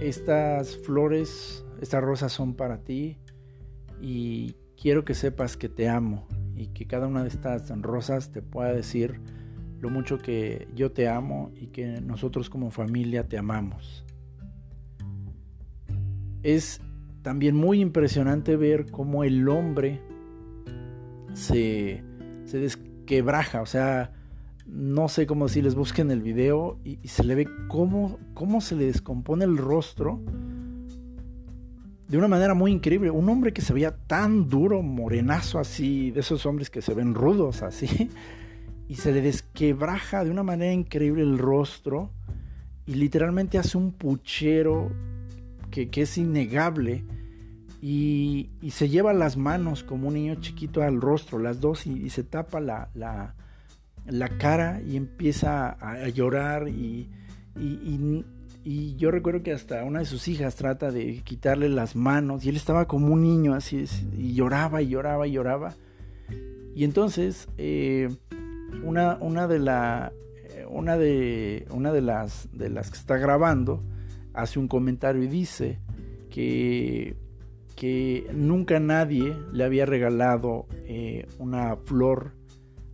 [0.00, 3.18] estas flores estas rosas son para ti
[4.00, 6.26] y quiero que sepas que te amo
[6.56, 9.20] y que cada una de estas rosas te pueda decir
[9.80, 14.04] lo mucho que yo te amo y que nosotros como familia te amamos.
[16.42, 16.80] Es
[17.22, 20.00] también muy impresionante ver cómo el hombre
[21.32, 22.02] se,
[22.44, 24.12] se desquebraja, o sea,
[24.68, 28.76] no sé cómo si les busquen el video y, se le ve cómo, cómo se
[28.76, 30.20] le descompone el rostro
[32.08, 33.10] de una manera muy increíble.
[33.10, 37.14] Un hombre que se veía tan duro, morenazo así, de esos hombres que se ven
[37.14, 38.10] rudos así,
[38.88, 42.10] y se le desquebraja de una manera increíble el rostro
[42.86, 44.90] y literalmente hace un puchero
[45.70, 47.04] que, es innegable
[47.82, 52.24] y, se lleva las manos como un niño chiquito al rostro, las dos, y, se
[52.24, 53.34] tapa la, la,
[54.08, 57.10] la, cara y empieza a, llorar y,
[57.56, 58.24] y
[58.70, 62.50] y yo recuerdo que hasta una de sus hijas trata de quitarle las manos y
[62.50, 65.74] él estaba como un niño así y lloraba y lloraba y lloraba.
[66.74, 68.10] Y entonces eh,
[68.84, 70.12] una, una, de la,
[70.50, 73.82] eh, una, de, una de, las, de las que está grabando
[74.34, 75.78] hace un comentario y dice
[76.28, 77.16] que,
[77.74, 82.32] que nunca nadie le había regalado eh, una flor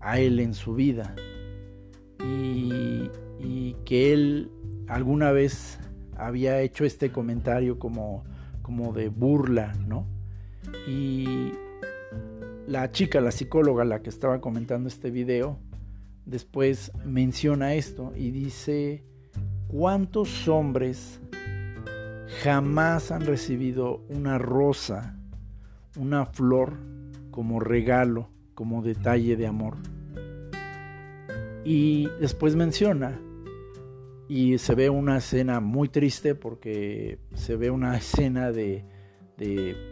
[0.05, 1.15] a él en su vida
[2.21, 4.51] y, y que él
[4.87, 5.79] alguna vez
[6.17, 8.25] había hecho este comentario como,
[8.63, 10.07] como de burla, ¿no?
[10.87, 11.53] Y
[12.67, 15.59] la chica, la psicóloga, la que estaba comentando este video,
[16.25, 19.05] después menciona esto y dice,
[19.69, 21.21] ¿cuántos hombres
[22.43, 25.17] jamás han recibido una rosa,
[25.97, 26.79] una flor
[27.31, 29.77] como regalo, como detalle de amor?
[31.65, 33.21] Y después menciona
[34.29, 38.85] y se ve una escena muy triste porque se ve una escena de,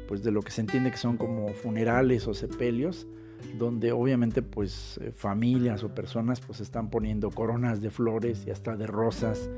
[0.08, 3.06] pues de lo que se entiende que son como funerales o sepelios
[3.58, 8.76] donde obviamente pues eh, familias o personas pues están poniendo coronas de flores y hasta
[8.76, 9.50] de rosas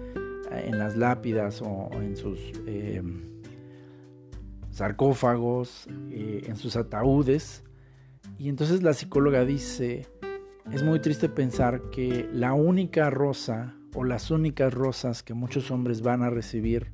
[0.50, 3.22] eh, en las lápidas o en sus em,
[4.70, 7.62] sarcófagos, eh, en sus ataúdes.
[8.38, 10.06] Y entonces la psicóloga dice,
[10.72, 16.02] es muy triste pensar que la única rosa o las únicas rosas que muchos hombres
[16.02, 16.90] van a recibir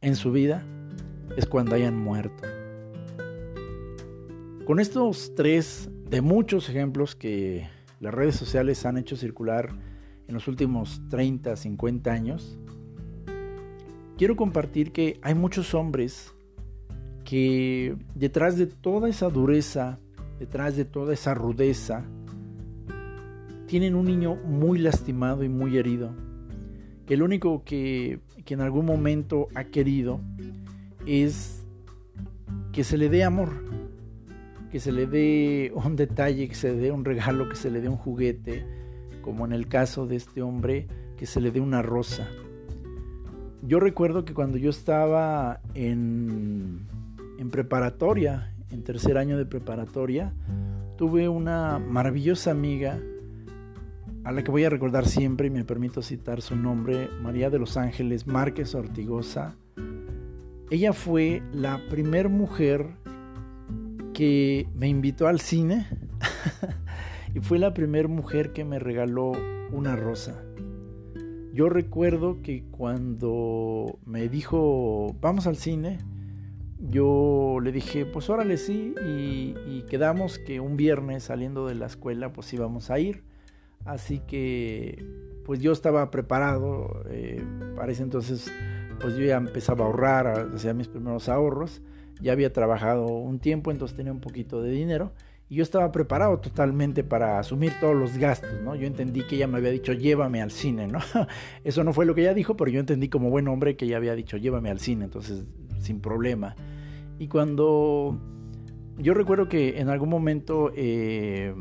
[0.00, 0.64] en su vida
[1.36, 2.48] es cuando hayan muerto.
[4.64, 7.68] Con estos tres de muchos ejemplos que
[8.00, 9.70] las redes sociales han hecho circular
[10.26, 12.58] en los últimos 30, 50 años,
[14.16, 16.34] quiero compartir que hay muchos hombres
[17.24, 19.98] que detrás de toda esa dureza,
[20.38, 22.04] detrás de toda esa rudeza,
[23.68, 26.12] tienen un niño muy lastimado y muy herido,
[27.16, 30.20] lo único que, que en algún momento ha querido
[31.06, 31.66] es
[32.72, 33.50] que se le dé amor,
[34.70, 37.80] que se le dé un detalle, que se le dé un regalo, que se le
[37.80, 38.66] dé un juguete,
[39.22, 42.28] como en el caso de este hombre, que se le dé una rosa.
[43.62, 46.86] Yo recuerdo que cuando yo estaba en,
[47.38, 50.34] en preparatoria, en tercer año de preparatoria,
[50.96, 53.00] tuve una maravillosa amiga
[54.28, 57.58] a la que voy a recordar siempre y me permito citar su nombre, María de
[57.58, 59.56] los Ángeles Márquez Ortigosa.
[60.70, 62.90] Ella fue la primer mujer
[64.12, 65.86] que me invitó al cine
[67.34, 69.32] y fue la primera mujer que me regaló
[69.72, 70.44] una rosa.
[71.54, 76.00] Yo recuerdo que cuando me dijo, vamos al cine,
[76.78, 82.34] yo le dije, pues órale sí, y, quedamos que un viernes saliendo de la escuela,
[82.34, 83.24] pues íbamos a ir.
[83.84, 85.04] Así que,
[85.44, 87.42] pues yo estaba preparado, eh,
[87.76, 88.52] para ese entonces,
[89.00, 91.80] pues yo ya empezaba a ahorrar, hacía mis primeros ahorros,
[92.20, 95.12] ya había trabajado un tiempo, entonces tenía un poquito de dinero
[95.48, 98.74] y yo estaba preparado totalmente para asumir todos los gastos, ¿no?
[98.74, 100.98] Yo entendí que ella me había dicho, llévame al cine, ¿no?
[101.64, 103.96] Eso no fue lo que ella dijo, pero yo entendí como buen hombre que ella
[103.96, 105.46] había dicho, llévame al cine, entonces
[105.80, 106.54] sin problema.
[107.18, 108.20] Y cuando
[108.98, 111.54] yo recuerdo que en algún momento eh,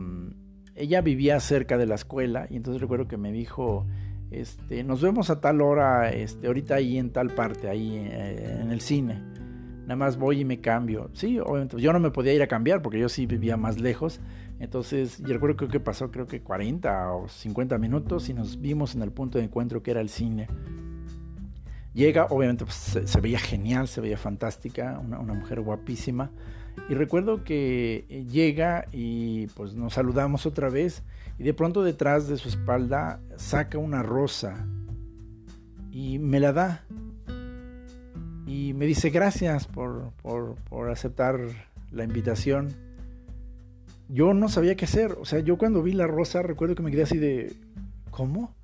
[0.78, 3.86] ella vivía cerca de la escuela y entonces recuerdo que me dijo,
[4.32, 8.72] este, nos vemos a tal hora, este, ahorita ahí en tal parte, ahí eh, en
[8.72, 9.22] el cine
[9.88, 11.10] nada más voy y me cambio.
[11.14, 14.20] Sí, obviamente, yo no me podía ir a cambiar porque yo sí vivía más lejos.
[14.60, 19.02] Entonces, yo recuerdo que pasó creo que 40 o 50 minutos y nos vimos en
[19.02, 20.48] el punto de encuentro que era el cine.
[21.94, 26.32] Llega, obviamente pues, se, veía genial, se veía fantástica, una, mujer guapísima.
[26.90, 31.04] Y recuerdo que eh, llega y pues nos saludamos otra vez
[31.38, 34.66] y de pronto detrás de su espalda saca una rosa
[35.92, 36.86] y me la da
[38.48, 40.14] y me dice gracias por,
[40.90, 41.40] aceptar
[41.92, 42.74] la invitación.
[44.08, 46.92] Yo no sabía qué hacer, o sea, yo cuando vi la rosa recuerdo que me
[46.92, 47.54] quedé así de,
[48.10, 48.56] ¿cómo?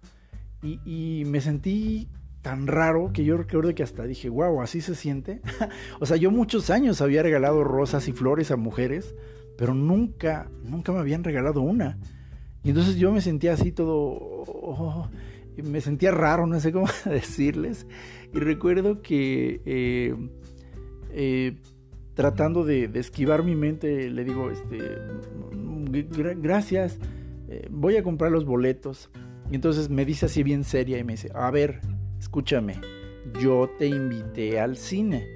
[0.62, 2.08] Y, me sentí
[2.44, 5.42] tan raro que yo recuerdo que hasta dije, wow, así se siente.
[6.00, 9.16] o sea, yo muchos años había regalado rosas y flores a mujeres,
[9.58, 11.98] pero nunca, nunca me habían regalado una.
[12.62, 15.10] Y entonces yo me sentía así todo, oh,
[15.56, 17.88] me sentía raro, no sé cómo decirles.
[18.34, 20.14] Y recuerdo que eh,
[21.12, 21.56] eh,
[22.14, 24.98] tratando de, esquivar mi mente, le digo, este,
[26.42, 27.00] gracias,
[27.48, 29.10] eh, voy a comprar los boletos.
[29.50, 31.80] Y entonces me dice así bien seria y me dice, a ver,
[32.24, 32.80] escúchame,
[33.40, 35.28] yo te invité al cine.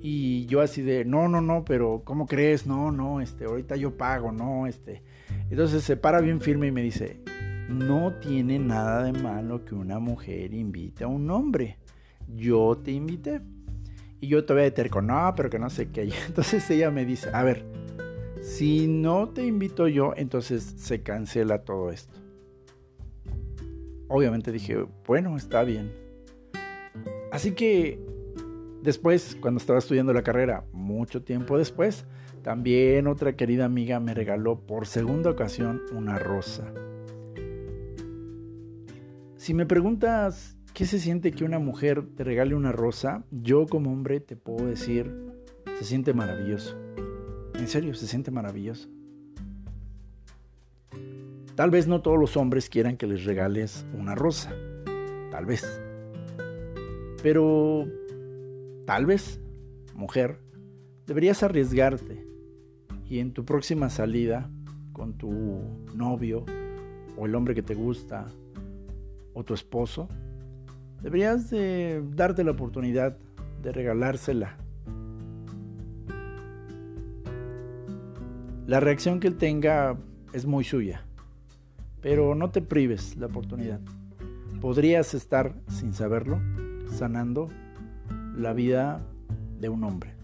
[0.00, 2.66] Y yo así de, no, no, no, pero ¿cómo crees?
[2.66, 5.02] No, no, este, ahorita yo pago, no, este.
[5.50, 7.20] Entonces se para bien firme y me dice,
[7.68, 11.78] no tiene nada de malo que una mujer invite a un hombre.
[12.34, 13.40] Yo te invité.
[14.20, 16.08] Y yo todavía terco, no, pero que no sé qué.
[16.26, 17.66] entonces ella me dice, a ver,
[18.40, 22.18] si no te invito yo, entonces se cancela todo esto.
[24.08, 25.92] Obviamente dije, bueno, está bien.
[27.30, 28.00] Así que
[28.82, 32.06] después, cuando estaba estudiando la carrera, mucho tiempo después,
[32.42, 36.72] también otra querida amiga me regaló por segunda ocasión una rosa.
[39.36, 43.92] Si me preguntas qué se siente que una mujer te regale una rosa, yo como
[43.92, 45.12] hombre te puedo decir,
[45.78, 46.76] se siente maravilloso.
[47.54, 48.88] En serio, se siente maravilloso.
[51.58, 54.54] Tal vez no todos los hombres quieran que les regales una rosa.
[55.32, 55.66] Tal vez.
[57.20, 57.84] Pero
[58.86, 59.40] tal vez,
[59.92, 60.38] mujer,
[61.04, 62.24] deberías arriesgarte
[63.10, 64.48] y en tu próxima salida
[64.92, 65.32] con tu
[65.96, 66.44] novio
[67.16, 68.28] o el hombre que te gusta
[69.34, 70.08] o tu esposo,
[71.02, 73.18] deberías de darte la oportunidad
[73.64, 74.58] de regalársela.
[78.68, 79.98] La reacción que él tenga
[80.32, 81.07] es muy suya,
[82.00, 83.80] pero no te prives la oportunidad.
[84.60, 86.40] Podrías estar, sin saberlo,
[86.86, 87.48] sanando
[88.36, 89.02] la vida
[89.60, 90.14] de un hombre.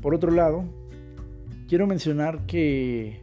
[0.00, 0.64] Por otro lado,
[1.68, 3.22] quiero mencionar que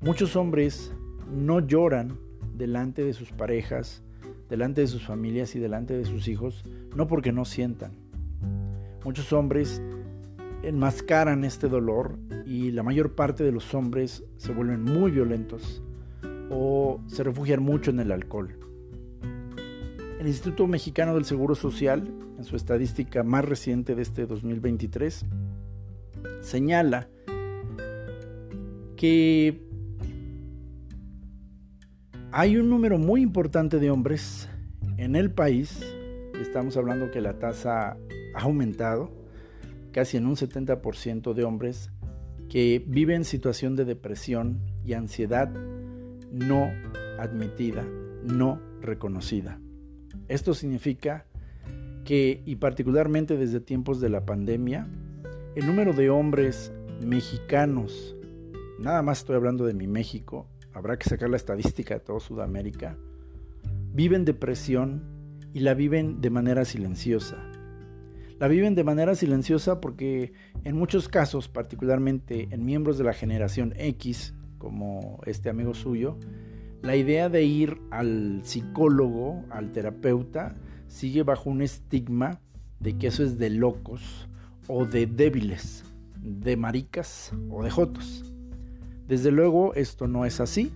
[0.00, 0.92] muchos hombres
[1.30, 2.18] no lloran
[2.54, 4.02] delante de sus parejas,
[4.48, 6.64] delante de sus familias y delante de sus hijos,
[6.94, 7.92] no porque no sientan.
[9.04, 9.82] Muchos hombres
[10.62, 15.82] enmascaran este dolor y la mayor parte de los hombres se vuelven muy violentos
[16.52, 18.56] o se refugian mucho en el alcohol.
[20.20, 25.24] El Instituto Mexicano del Seguro Social, en su estadística más reciente de este 2023,
[26.40, 27.08] señala
[28.96, 29.66] que
[32.30, 34.48] hay un número muy importante de hombres
[34.96, 35.80] en el país,
[36.40, 37.96] estamos hablando que la tasa
[38.34, 39.10] ha aumentado,
[39.90, 41.90] casi en un 70% de hombres
[42.48, 45.50] que viven en situación de depresión y ansiedad
[46.32, 46.72] no
[47.18, 47.84] admitida,
[48.24, 49.60] no reconocida.
[50.28, 51.26] Esto significa
[52.04, 54.88] que, y particularmente desde tiempos de la pandemia,
[55.54, 56.72] el número de hombres
[57.04, 58.16] mexicanos,
[58.78, 62.96] nada más estoy hablando de mi México, habrá que sacar la estadística de toda Sudamérica,
[63.92, 65.02] viven depresión
[65.52, 67.36] y la viven de manera silenciosa.
[68.38, 70.32] La viven de manera silenciosa porque
[70.64, 76.16] en muchos casos, particularmente en miembros de la generación X, como este amigo suyo,
[76.82, 80.54] la idea de ir al psicólogo, al terapeuta,
[80.86, 82.40] sigue bajo un estigma
[82.78, 84.28] de que eso es de locos
[84.68, 85.84] o de débiles,
[86.16, 88.32] de maricas o de jotos.
[89.08, 90.72] Desde luego esto no es así,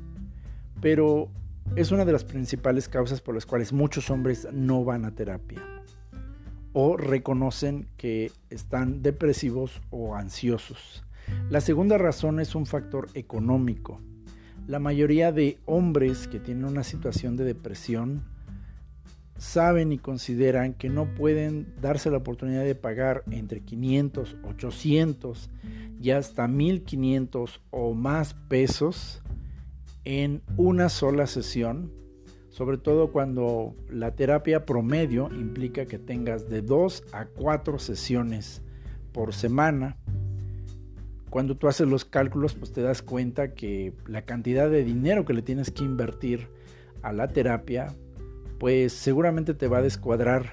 [0.80, 1.28] pero
[1.76, 5.62] es una de las principales causas por las cuales muchos hombres no van a terapia
[6.72, 11.05] o reconocen que están depresivos o ansiosos.
[11.50, 14.00] La segunda razón es un factor económico.
[14.66, 18.24] La mayoría de hombres que tienen una situación de depresión
[19.38, 25.50] saben y consideran que no pueden darse la oportunidad de pagar entre 500, 800
[26.00, 29.22] y hasta 1500 o más pesos
[30.04, 31.92] en una sola sesión,
[32.48, 38.62] sobre todo cuando la terapia promedio implica que tengas de 2 a 4 sesiones
[39.12, 39.96] por semana.
[41.30, 45.34] Cuando tú haces los cálculos, pues te das cuenta que la cantidad de dinero que
[45.34, 46.48] le tienes que invertir
[47.02, 47.94] a la terapia,
[48.58, 50.52] pues seguramente te va a descuadrar.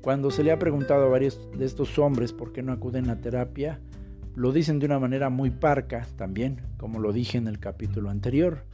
[0.00, 3.20] Cuando se le ha preguntado a varios de estos hombres por qué no acuden a
[3.20, 3.80] terapia,
[4.34, 8.64] lo dicen de una manera muy parca también, como lo dije en el capítulo anterior.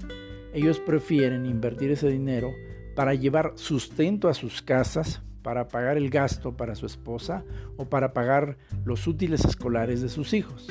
[0.54, 2.50] Ellos prefieren invertir ese dinero
[2.96, 7.44] para llevar sustento a sus casas, para pagar el gasto para su esposa
[7.76, 10.68] o para pagar los útiles escolares de sus hijos.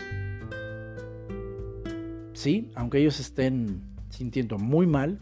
[2.39, 5.19] Sí, aunque ellos estén sintiendo muy mal,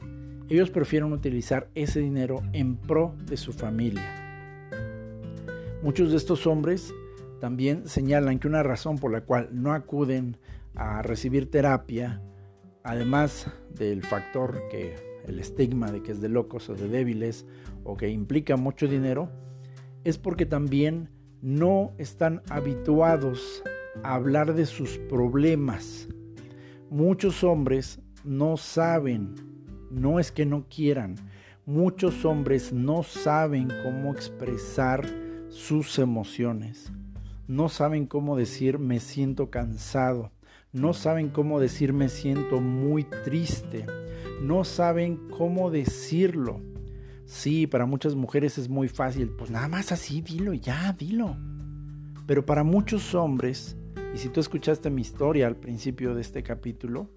[0.50, 4.70] ellos prefieren utilizar ese dinero en pro de su familia.
[5.82, 6.94] Muchos de estos hombres
[7.42, 10.38] también señalan que una razón por la cual no acuden
[10.76, 12.22] a recibir terapia,
[12.84, 14.94] además del factor que
[15.26, 17.48] el estigma de que es de locos o de débiles
[17.84, 19.32] o que implica mucho dinero,
[20.04, 21.10] es porque también
[21.42, 23.64] no están habituados
[24.04, 26.08] a hablar de sus problemas.
[26.90, 29.36] Muchos hombres no saben,
[29.92, 31.16] no es que no quieran,
[31.66, 35.06] muchos hombres no saben cómo expresar
[35.50, 36.92] sus emociones
[37.48, 40.32] no saben cómo decir me siento cansado,
[40.74, 43.86] no saben cómo decir me siento muy triste,
[44.42, 46.62] no saben cómo decirlo.
[47.26, 51.38] Sí, para muchas mujeres es muy fácil, pues nada más así, dilo, ya, dilo.
[52.26, 53.78] Pero para muchos hombres,
[54.14, 57.10] y si tú escuchaste mi historia al principio de este capítulo,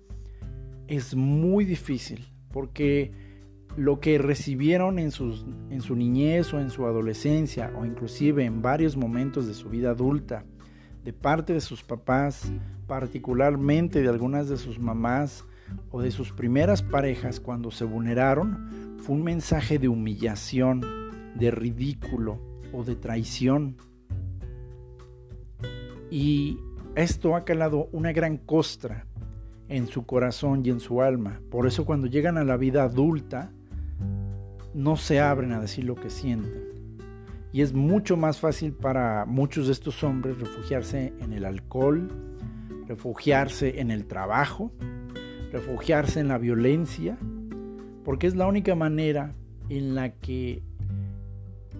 [0.87, 3.13] es muy difícil porque
[3.77, 5.11] lo que recibieron en,
[5.71, 9.91] en su niñez o en su adolescencia o inclusive en varios momentos de su vida
[9.91, 10.45] adulta
[11.05, 12.53] de parte de sus papás,
[12.87, 15.45] particularmente de algunas de sus mamás
[15.91, 20.83] o de sus primeras parejas cuando se vulneraron, fue un mensaje de humillación,
[21.35, 22.41] de ridículo
[22.73, 23.77] o de traición.
[26.11, 26.59] Y
[26.95, 29.07] esto ha calado una gran costra
[29.69, 31.41] en su corazón y en su alma.
[31.51, 33.53] Por eso cuando llegan a la vida adulta,
[34.75, 36.71] no se abren a decir lo que sienten.
[37.53, 42.09] Y es mucho más fácil para muchos de estos hombres refugiarse en el alcohol,
[42.87, 44.73] refugiarse en el trabajo,
[45.53, 47.19] refugiarse en la violencia,
[48.05, 49.35] porque es la única manera
[49.69, 50.63] en la que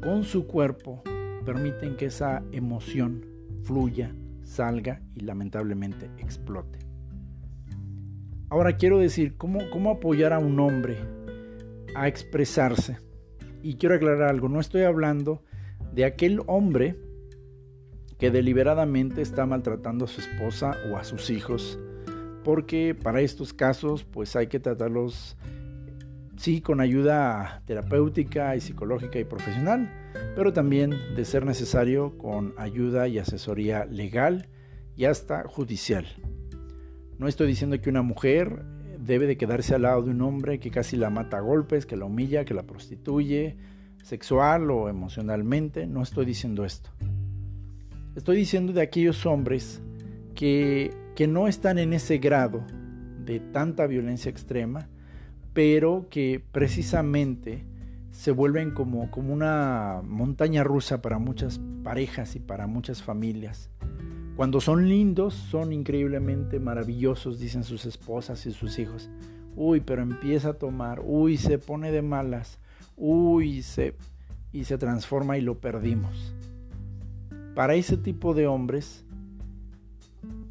[0.01, 1.03] con su cuerpo
[1.45, 3.25] permiten que esa emoción
[3.63, 4.15] fluya,
[4.51, 6.79] salga y lamentablemente explote.
[8.49, 10.99] Ahora quiero decir, ¿cómo, cómo apoyar a un hombre
[11.95, 12.99] a expresarse.
[13.63, 15.43] Y quiero aclarar algo, no estoy hablando
[15.93, 16.97] de aquel hombre
[18.19, 21.79] que deliberadamente está maltratando a su esposa o a sus hijos,
[22.45, 25.37] porque para estos casos pues hay que tratarlos
[26.37, 29.91] sí con ayuda terapéutica y psicológica y profesional,
[30.35, 34.49] pero también de ser necesario con ayuda y asesoría legal
[34.97, 36.07] y hasta judicial.
[37.19, 38.65] No estoy diciendo que una mujer
[38.99, 41.97] debe de quedarse al lado de un hombre que casi la mata a golpes, que
[41.97, 43.57] la humilla, que la prostituye,
[44.03, 45.87] sexual o emocionalmente.
[45.87, 46.91] No estoy diciendo esto.
[48.17, 49.83] Estoy diciendo de aquellos hombres
[50.35, 52.65] que, que no están en ese grado
[53.25, 54.89] de tanta violencia extrema,
[55.53, 57.65] pero que precisamente
[58.21, 63.71] se vuelven como, como una montaña rusa para muchas parejas y para muchas familias.
[64.37, 69.09] Cuando son lindos, son increíblemente maravillosos, dicen sus esposas y sus hijos.
[69.57, 72.59] Uy, pero empieza a tomar, uy, se pone de malas,
[72.99, 73.95] uy, se
[74.53, 76.35] y se transforma y lo perdimos.
[77.55, 79.03] Para ese tipo de hombres,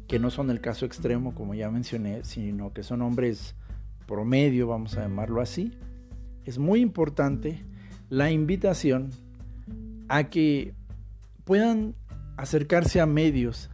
[0.08, 3.54] que no son el caso extremo, como ya mencioné, sino que son hombres
[4.08, 5.72] promedio, vamos a llamarlo así,
[6.44, 7.64] es muy importante
[8.08, 9.10] la invitación
[10.08, 10.74] a que
[11.44, 11.94] puedan
[12.36, 13.70] acercarse a medios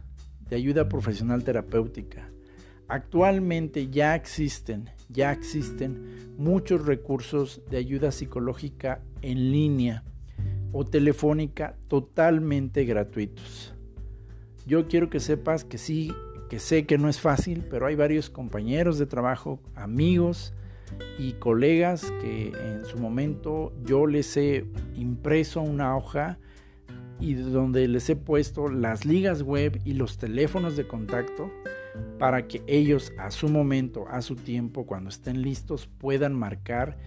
[0.49, 2.29] de ayuda profesional terapéutica.
[2.87, 10.03] Actualmente ya existen, ya existen muchos recursos de ayuda psicológica en línea
[10.71, 13.73] o telefónica totalmente gratuitos.
[14.65, 16.13] Yo quiero que sepas que sí,
[16.49, 20.53] que sé que no es fácil, pero hay varios compañeros de trabajo, amigos
[21.17, 24.65] y colegas que en su momento yo les he
[24.95, 26.39] impreso una hoja
[27.19, 31.51] y donde les he puesto las ligas web y los teléfonos de contacto
[32.19, 36.97] para que ellos a su momento, a su tiempo, cuando estén listos, puedan marcar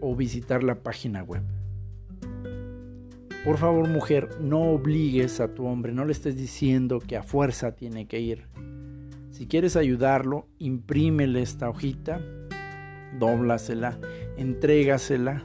[0.00, 1.42] o visitar la página web.
[3.44, 7.74] Por favor, mujer, no obligues a tu hombre, no le estés diciendo que a fuerza
[7.74, 8.46] tiene que ir.
[9.30, 12.20] Si quieres ayudarlo, imprímele esta hojita,
[13.18, 13.98] dóblasela,
[14.36, 15.42] entrégasela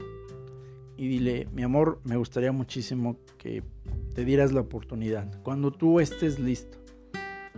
[0.96, 3.62] y dile, mi amor, me gustaría muchísimo que
[4.14, 5.40] te dieras la oportunidad.
[5.42, 6.78] Cuando tú estés listo,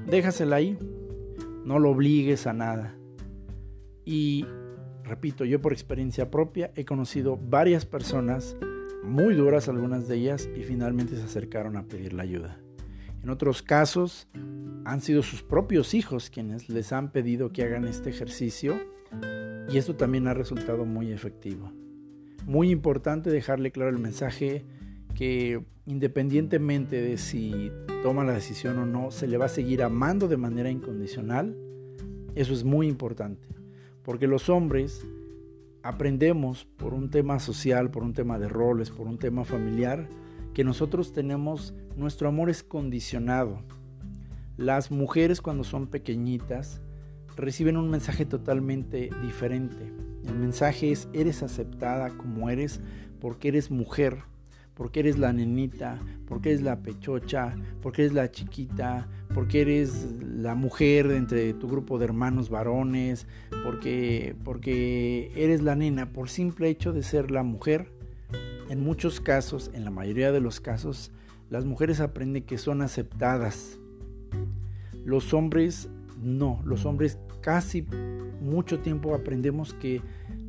[0.06, 0.76] déjasela ahí,
[1.64, 2.94] no lo obligues a nada.
[4.04, 4.44] Y
[5.04, 8.56] repito, yo por experiencia propia he conocido varias personas,
[9.04, 12.61] muy duras algunas de ellas, y finalmente se acercaron a pedir la ayuda.
[13.22, 14.28] En otros casos,
[14.84, 18.80] han sido sus propios hijos quienes les han pedido que hagan este ejercicio
[19.68, 21.72] y esto también ha resultado muy efectivo.
[22.46, 24.64] Muy importante dejarle claro el mensaje
[25.14, 27.70] que independientemente de si
[28.02, 31.56] toma la decisión o no, se le va a seguir amando de manera incondicional.
[32.34, 33.48] Eso es muy importante,
[34.02, 35.04] porque los hombres
[35.82, 40.08] aprendemos por un tema social, por un tema de roles, por un tema familiar,
[40.54, 43.62] que nosotros tenemos, nuestro amor es condicionado.
[44.56, 46.80] Las mujeres cuando son pequeñitas
[47.41, 49.93] reciben un mensaje totalmente diferente.
[50.26, 52.80] El mensaje es, eres aceptada como eres
[53.20, 54.18] porque eres mujer,
[54.74, 60.55] porque eres la nenita, porque eres la pechocha, porque eres la chiquita, porque eres la
[60.55, 63.26] mujer entre tu grupo de hermanos varones,
[63.64, 67.93] porque, porque eres la nena, por simple hecho de ser la mujer.
[68.68, 71.11] En muchos casos, en la mayoría de los casos,
[71.51, 73.78] las mujeres aprenden que son aceptadas.
[75.05, 75.88] Los hombres
[76.20, 77.82] no, los hombres casi
[78.41, 80.03] mucho tiempo aprendemos que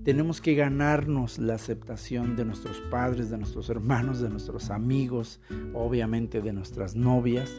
[0.03, 5.39] tenemos que ganarnos la aceptación de nuestros padres, de nuestros hermanos, de nuestros amigos,
[5.73, 7.51] obviamente de nuestras novias.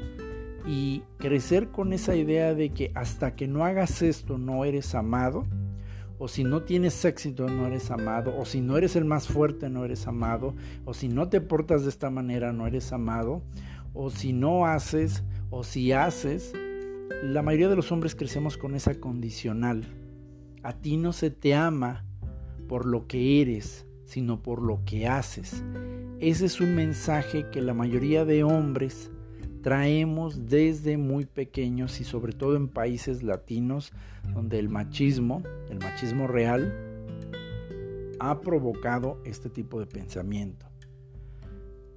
[0.66, 5.46] Y crecer con esa idea de que hasta que no hagas esto no eres amado,
[6.18, 9.68] o si no tienes éxito no eres amado, o si no eres el más fuerte
[9.68, 10.54] no eres amado,
[10.84, 13.42] o si no te portas de esta manera no eres amado,
[13.94, 16.52] o si no haces, o si haces,
[17.22, 19.84] la mayoría de los hombres crecemos con esa condicional.
[20.62, 22.04] A ti no se te ama
[22.68, 25.62] por lo que eres, sino por lo que haces.
[26.20, 29.10] Ese es un mensaje que la mayoría de hombres
[29.62, 33.92] traemos desde muy pequeños y sobre todo en países latinos
[34.34, 36.74] donde el machismo, el machismo real,
[38.18, 40.66] ha provocado este tipo de pensamiento.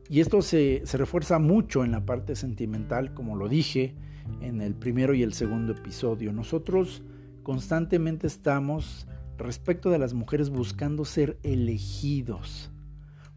[0.10, 3.96] Y esto se, refuerza mucho en la parte sentimental, como lo dije
[4.42, 6.32] en el primero y el segundo episodio.
[6.32, 7.04] Nosotros
[7.44, 9.08] constantemente estamos
[9.38, 12.72] respecto de las mujeres buscando ser elegidos.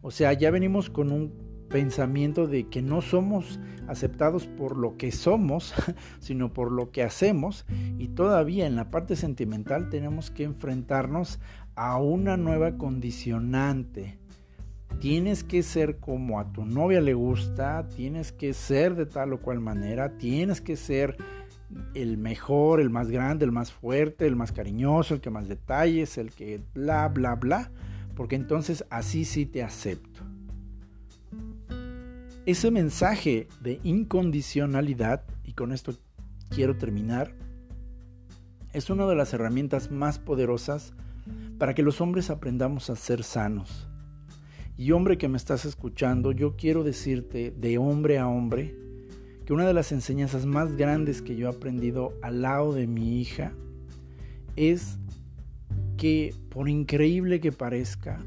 [0.01, 5.11] O sea, ya venimos con un pensamiento de que no somos aceptados por lo que
[5.11, 5.73] somos,
[6.19, 7.65] sino por lo que hacemos.
[7.97, 11.39] Y todavía en la parte sentimental tenemos que enfrentarnos
[11.75, 14.19] a una nueva condicionante.
[14.99, 19.39] Tienes que ser como a tu novia le gusta, tienes que ser de tal o
[19.39, 21.15] cual manera, tienes que ser
[21.93, 26.17] el mejor, el más grande, el más fuerte, el más cariñoso, el que más detalles,
[26.17, 27.71] el que bla, bla, bla,
[28.13, 30.21] porque entonces así sí te acepto.
[32.45, 35.93] Ese mensaje de incondicionalidad, y con esto
[36.49, 37.33] quiero terminar,
[38.73, 40.93] es una de las herramientas más poderosas
[41.57, 43.87] para que los hombres aprendamos a ser sanos.
[44.79, 48.77] Y hombre que me estás escuchando, yo quiero decirte de hombre a hombre,
[49.43, 53.19] que una de las enseñanzas más grandes que yo he aprendido al lado de mi
[53.19, 53.51] hija
[54.55, 54.97] es
[55.97, 58.23] que, por increíble que parezca,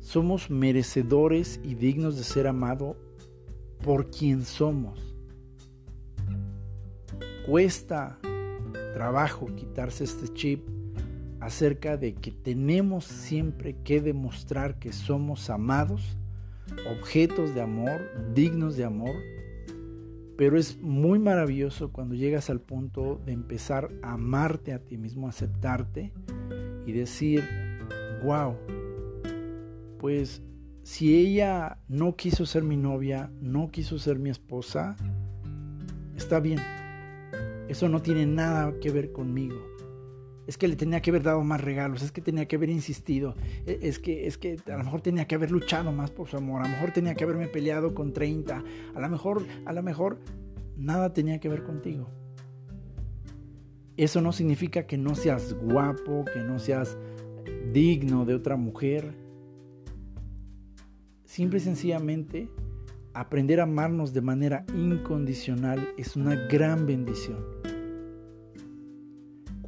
[0.00, 2.96] somos merecedores y dignos de ser amados
[3.84, 4.98] por quien somos.
[7.44, 8.18] Cuesta
[8.94, 10.77] trabajo quitarse este chip
[11.40, 16.16] acerca de que tenemos siempre que demostrar que somos amados,
[16.90, 18.00] objetos de amor,
[18.34, 19.14] dignos de amor,
[20.36, 25.28] pero es muy maravilloso cuando llegas al punto de empezar a amarte a ti mismo,
[25.28, 26.12] aceptarte
[26.86, 27.44] y decir,
[28.22, 28.56] wow,
[29.98, 30.42] pues
[30.82, 34.96] si ella no quiso ser mi novia, no quiso ser mi esposa,
[36.16, 36.60] está bien.
[37.68, 39.67] Eso no tiene nada que ver conmigo.
[40.48, 43.36] Es que le tenía que haber dado más regalos, es que tenía que haber insistido,
[43.66, 46.38] e, es que, es que a lo mejor tenía que haber luchado más por su
[46.38, 49.82] amor, a lo mejor tenía que haberme peleado con 30, a lo mejor, a lo
[49.82, 50.18] mejor
[50.76, 52.08] nada tenía que ver contigo.
[53.98, 56.96] Eso no significa que no seas guapo, que no seas
[57.72, 59.12] digno de otra mujer.
[61.24, 62.48] Simple y sencillamente,
[63.12, 67.44] aprender a amarnos de manera incondicional es una gran bendición.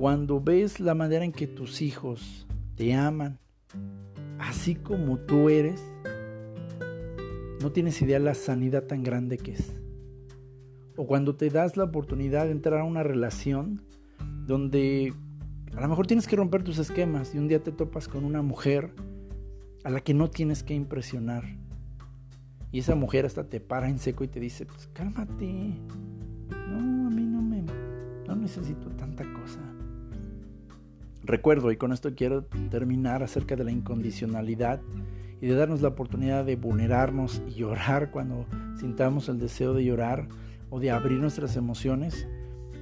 [0.01, 3.39] Cuando ves la manera en que tus hijos te aman,
[4.39, 5.79] así como tú eres,
[7.61, 9.77] no tienes idea de la sanidad tan grande que es.
[10.97, 13.83] O cuando te das la oportunidad de entrar a una relación
[14.47, 15.13] donde
[15.77, 18.41] a lo mejor tienes que romper tus esquemas y un día te topas con una
[18.41, 18.95] mujer
[19.85, 21.45] a la que no tienes que impresionar.
[22.73, 25.75] Y esa mujer hasta te para en seco y te dice, pues cálmate.
[26.71, 27.63] No, a mí no me...
[28.27, 29.61] No necesito tanta cosa.
[31.31, 34.81] Recuerdo, y con esto quiero terminar acerca de la incondicionalidad
[35.41, 38.47] y de darnos la oportunidad de vulnerarnos y llorar cuando
[38.78, 40.28] sintamos el deseo de llorar
[40.68, 42.26] o de abrir nuestras emociones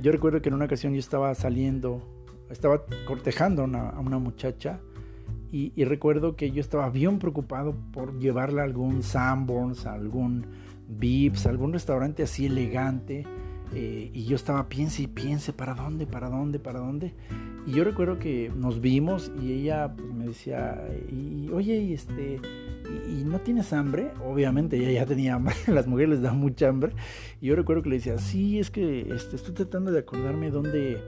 [0.01, 2.03] yo recuerdo que en una ocasión yo estaba saliendo,
[2.51, 4.81] estaba cortejando a una, muchacha
[5.51, 10.47] y, recuerdo que yo estaba bien preocupado por llevarla a algún Sanborns, a algún
[10.91, 13.27] Vips, a algún restaurante así elegante.
[13.75, 16.07] Eh, y yo estaba piense y piense, ¿para dónde?
[16.07, 16.59] ¿Para dónde?
[16.59, 17.15] ¿Para dónde?
[17.69, 22.41] Y yo recuerdo que nos vimos y ella pues, me decía, y, oye, este,
[23.11, 26.93] y, no tienes hambre, obviamente ella ya tenía hambre, las mujeres les da mucha hambre.
[27.43, 31.03] Y yo recuerdo que le decía, sí, es que este, estoy tratando de acordarme dónde,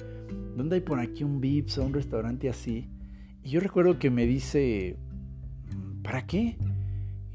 [0.54, 2.90] dónde hay por aquí un Vips o un restaurante así.
[3.42, 4.98] Y yo recuerdo que me dice,
[6.02, 6.58] ¿para qué?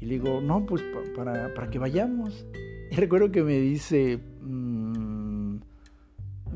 [0.00, 0.84] Y le digo, no, pues
[1.16, 2.46] para, para que vayamos.
[2.92, 4.85] Y recuerdo que me dice, mm,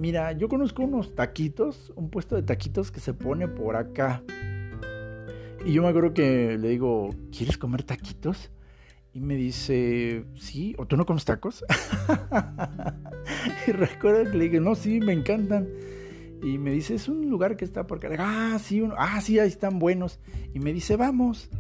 [0.01, 4.23] mira, yo conozco unos taquitos, un puesto de taquitos que se pone por acá.
[5.65, 8.51] Y yo me acuerdo que le digo, ¿quieres comer taquitos?
[9.13, 11.65] Y me dice, sí, ¿o tú no comes tacos?
[13.67, 15.69] y recuerdo que le dije, no, sí, me encantan.
[16.43, 18.17] Y me dice, es un lugar que está por acá.
[18.19, 20.19] Ah, sí, uno, ah, sí, ahí están buenos.
[20.55, 21.51] Y me dice, vamos.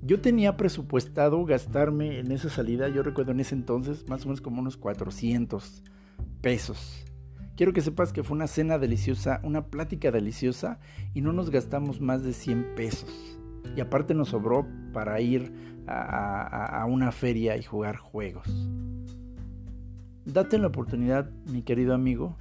[0.00, 4.40] Yo tenía presupuestado gastarme en esa salida, yo recuerdo en ese entonces, más o menos
[4.40, 5.82] como unos 400
[6.40, 7.05] pesos.
[7.56, 10.78] Quiero que sepas que fue una cena deliciosa, una plática deliciosa
[11.14, 13.38] y no nos gastamos más de 100 pesos.
[13.74, 15.52] Y aparte nos sobró para ir
[15.86, 18.46] a, una feria y jugar juegos.
[20.26, 22.36] Date la oportunidad, mi querido amigo,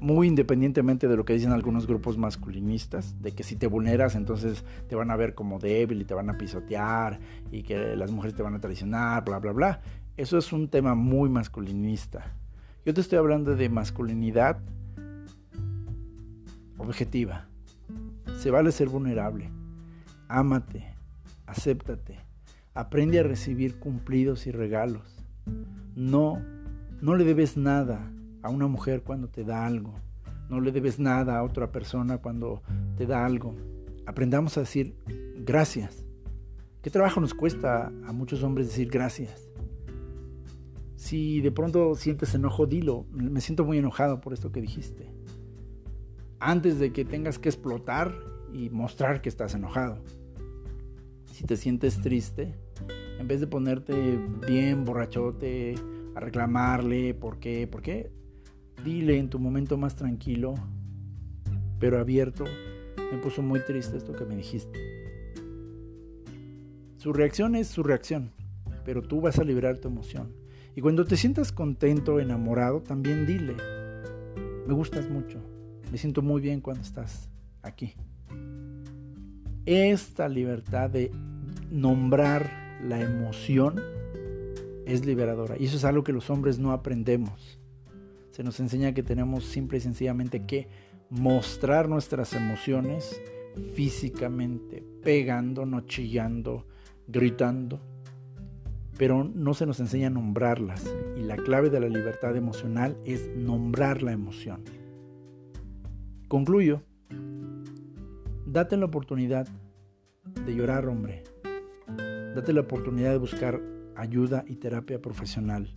[0.00, 4.64] muy independientemente de lo que dicen algunos grupos masculinistas, de que si te vulneras entonces
[4.88, 7.20] te van a ver como débil y te van a pisotear
[7.50, 9.80] y que las mujeres te van a traicionar, bla, bla, bla.
[10.16, 12.32] Eso es un tema muy masculinista.
[12.86, 14.58] Yo te estoy hablando de masculinidad
[16.78, 17.48] objetiva.
[18.38, 19.50] Se vale ser vulnerable.
[20.28, 20.94] Ámate,
[21.46, 22.20] acéptate,
[22.74, 25.02] aprende a recibir cumplidos y regalos.
[25.96, 26.40] No,
[27.00, 28.08] no le debes nada
[28.42, 29.92] a una mujer cuando te da algo.
[30.48, 32.62] No le debes nada a otra persona cuando
[32.96, 33.56] te da algo.
[34.06, 34.94] Aprendamos a decir
[35.44, 36.04] gracias.
[36.82, 39.45] ¿Qué trabajo nos cuesta a muchos hombres decir gracias?
[41.06, 43.06] Si de pronto sientes enojo, dilo.
[43.12, 45.08] Me siento muy enojado por esto que dijiste.
[46.40, 48.12] Antes de que tengas que explotar
[48.52, 50.02] y mostrar que estás enojado.
[51.26, 52.56] Si te sientes triste,
[53.20, 55.76] en vez de ponerte bien borrachote
[56.16, 58.10] a reclamarle por qué, por qué,
[58.84, 60.54] dile en tu momento más tranquilo,
[61.78, 62.42] pero abierto,
[63.12, 64.76] me puso muy triste esto que me dijiste.
[66.96, 68.32] Su reacción es su reacción,
[68.84, 70.45] pero tú vas a liberar tu emoción.
[70.76, 73.56] Y cuando te sientas contento, enamorado, también dile,
[74.66, 75.40] me gustas mucho,
[75.90, 77.30] me siento muy bien cuando estás
[77.62, 77.94] aquí.
[79.64, 81.10] Esta libertad de
[81.70, 82.50] nombrar
[82.84, 83.80] la emoción
[84.84, 85.56] es liberadora.
[85.58, 87.58] Y eso es algo que los hombres no aprendemos.
[88.30, 90.68] Se nos enseña que tenemos simple y sencillamente que
[91.08, 93.18] mostrar nuestras emociones
[93.74, 96.66] físicamente, pegando, no chillando,
[97.08, 97.95] gritando
[98.98, 100.84] pero no se nos enseña a nombrarlas.
[101.16, 104.62] Y la clave de la libertad emocional es nombrar la emoción.
[106.28, 106.82] Concluyo.
[108.46, 109.46] Date la oportunidad
[110.44, 111.24] de llorar, hombre.
[112.34, 113.60] Date la oportunidad de buscar
[113.96, 115.74] ayuda y terapia profesional.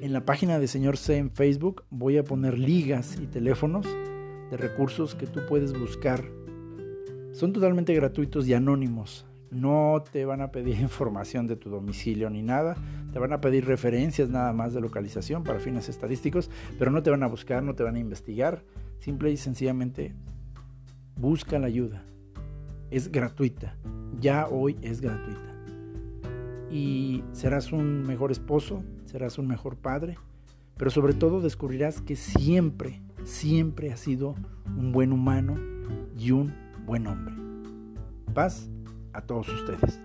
[0.00, 3.86] En la página de Señor C en Facebook voy a poner ligas y teléfonos
[4.50, 6.24] de recursos que tú puedes buscar.
[7.32, 12.42] Son totalmente gratuitos y anónimos No te van a pedir información de tu domicilio ni
[12.42, 12.76] nada.
[13.12, 17.10] Te van a pedir referencias nada más de localización para fines estadísticos, pero no te
[17.10, 18.62] van a buscar, no te van a investigar.
[18.98, 20.14] Simple y sencillamente
[21.16, 22.04] busca la ayuda.
[22.90, 23.76] Es gratuita.
[24.20, 25.54] Ya hoy es gratuita.
[26.70, 30.18] Y serás un mejor esposo, serás un mejor padre,
[30.76, 34.34] pero sobre todo descubrirás que siempre, siempre has sido
[34.76, 35.56] un buen humano
[36.18, 36.52] y un
[36.84, 37.34] buen hombre.
[38.34, 38.68] Paz
[39.16, 39.98] a todos ustedes.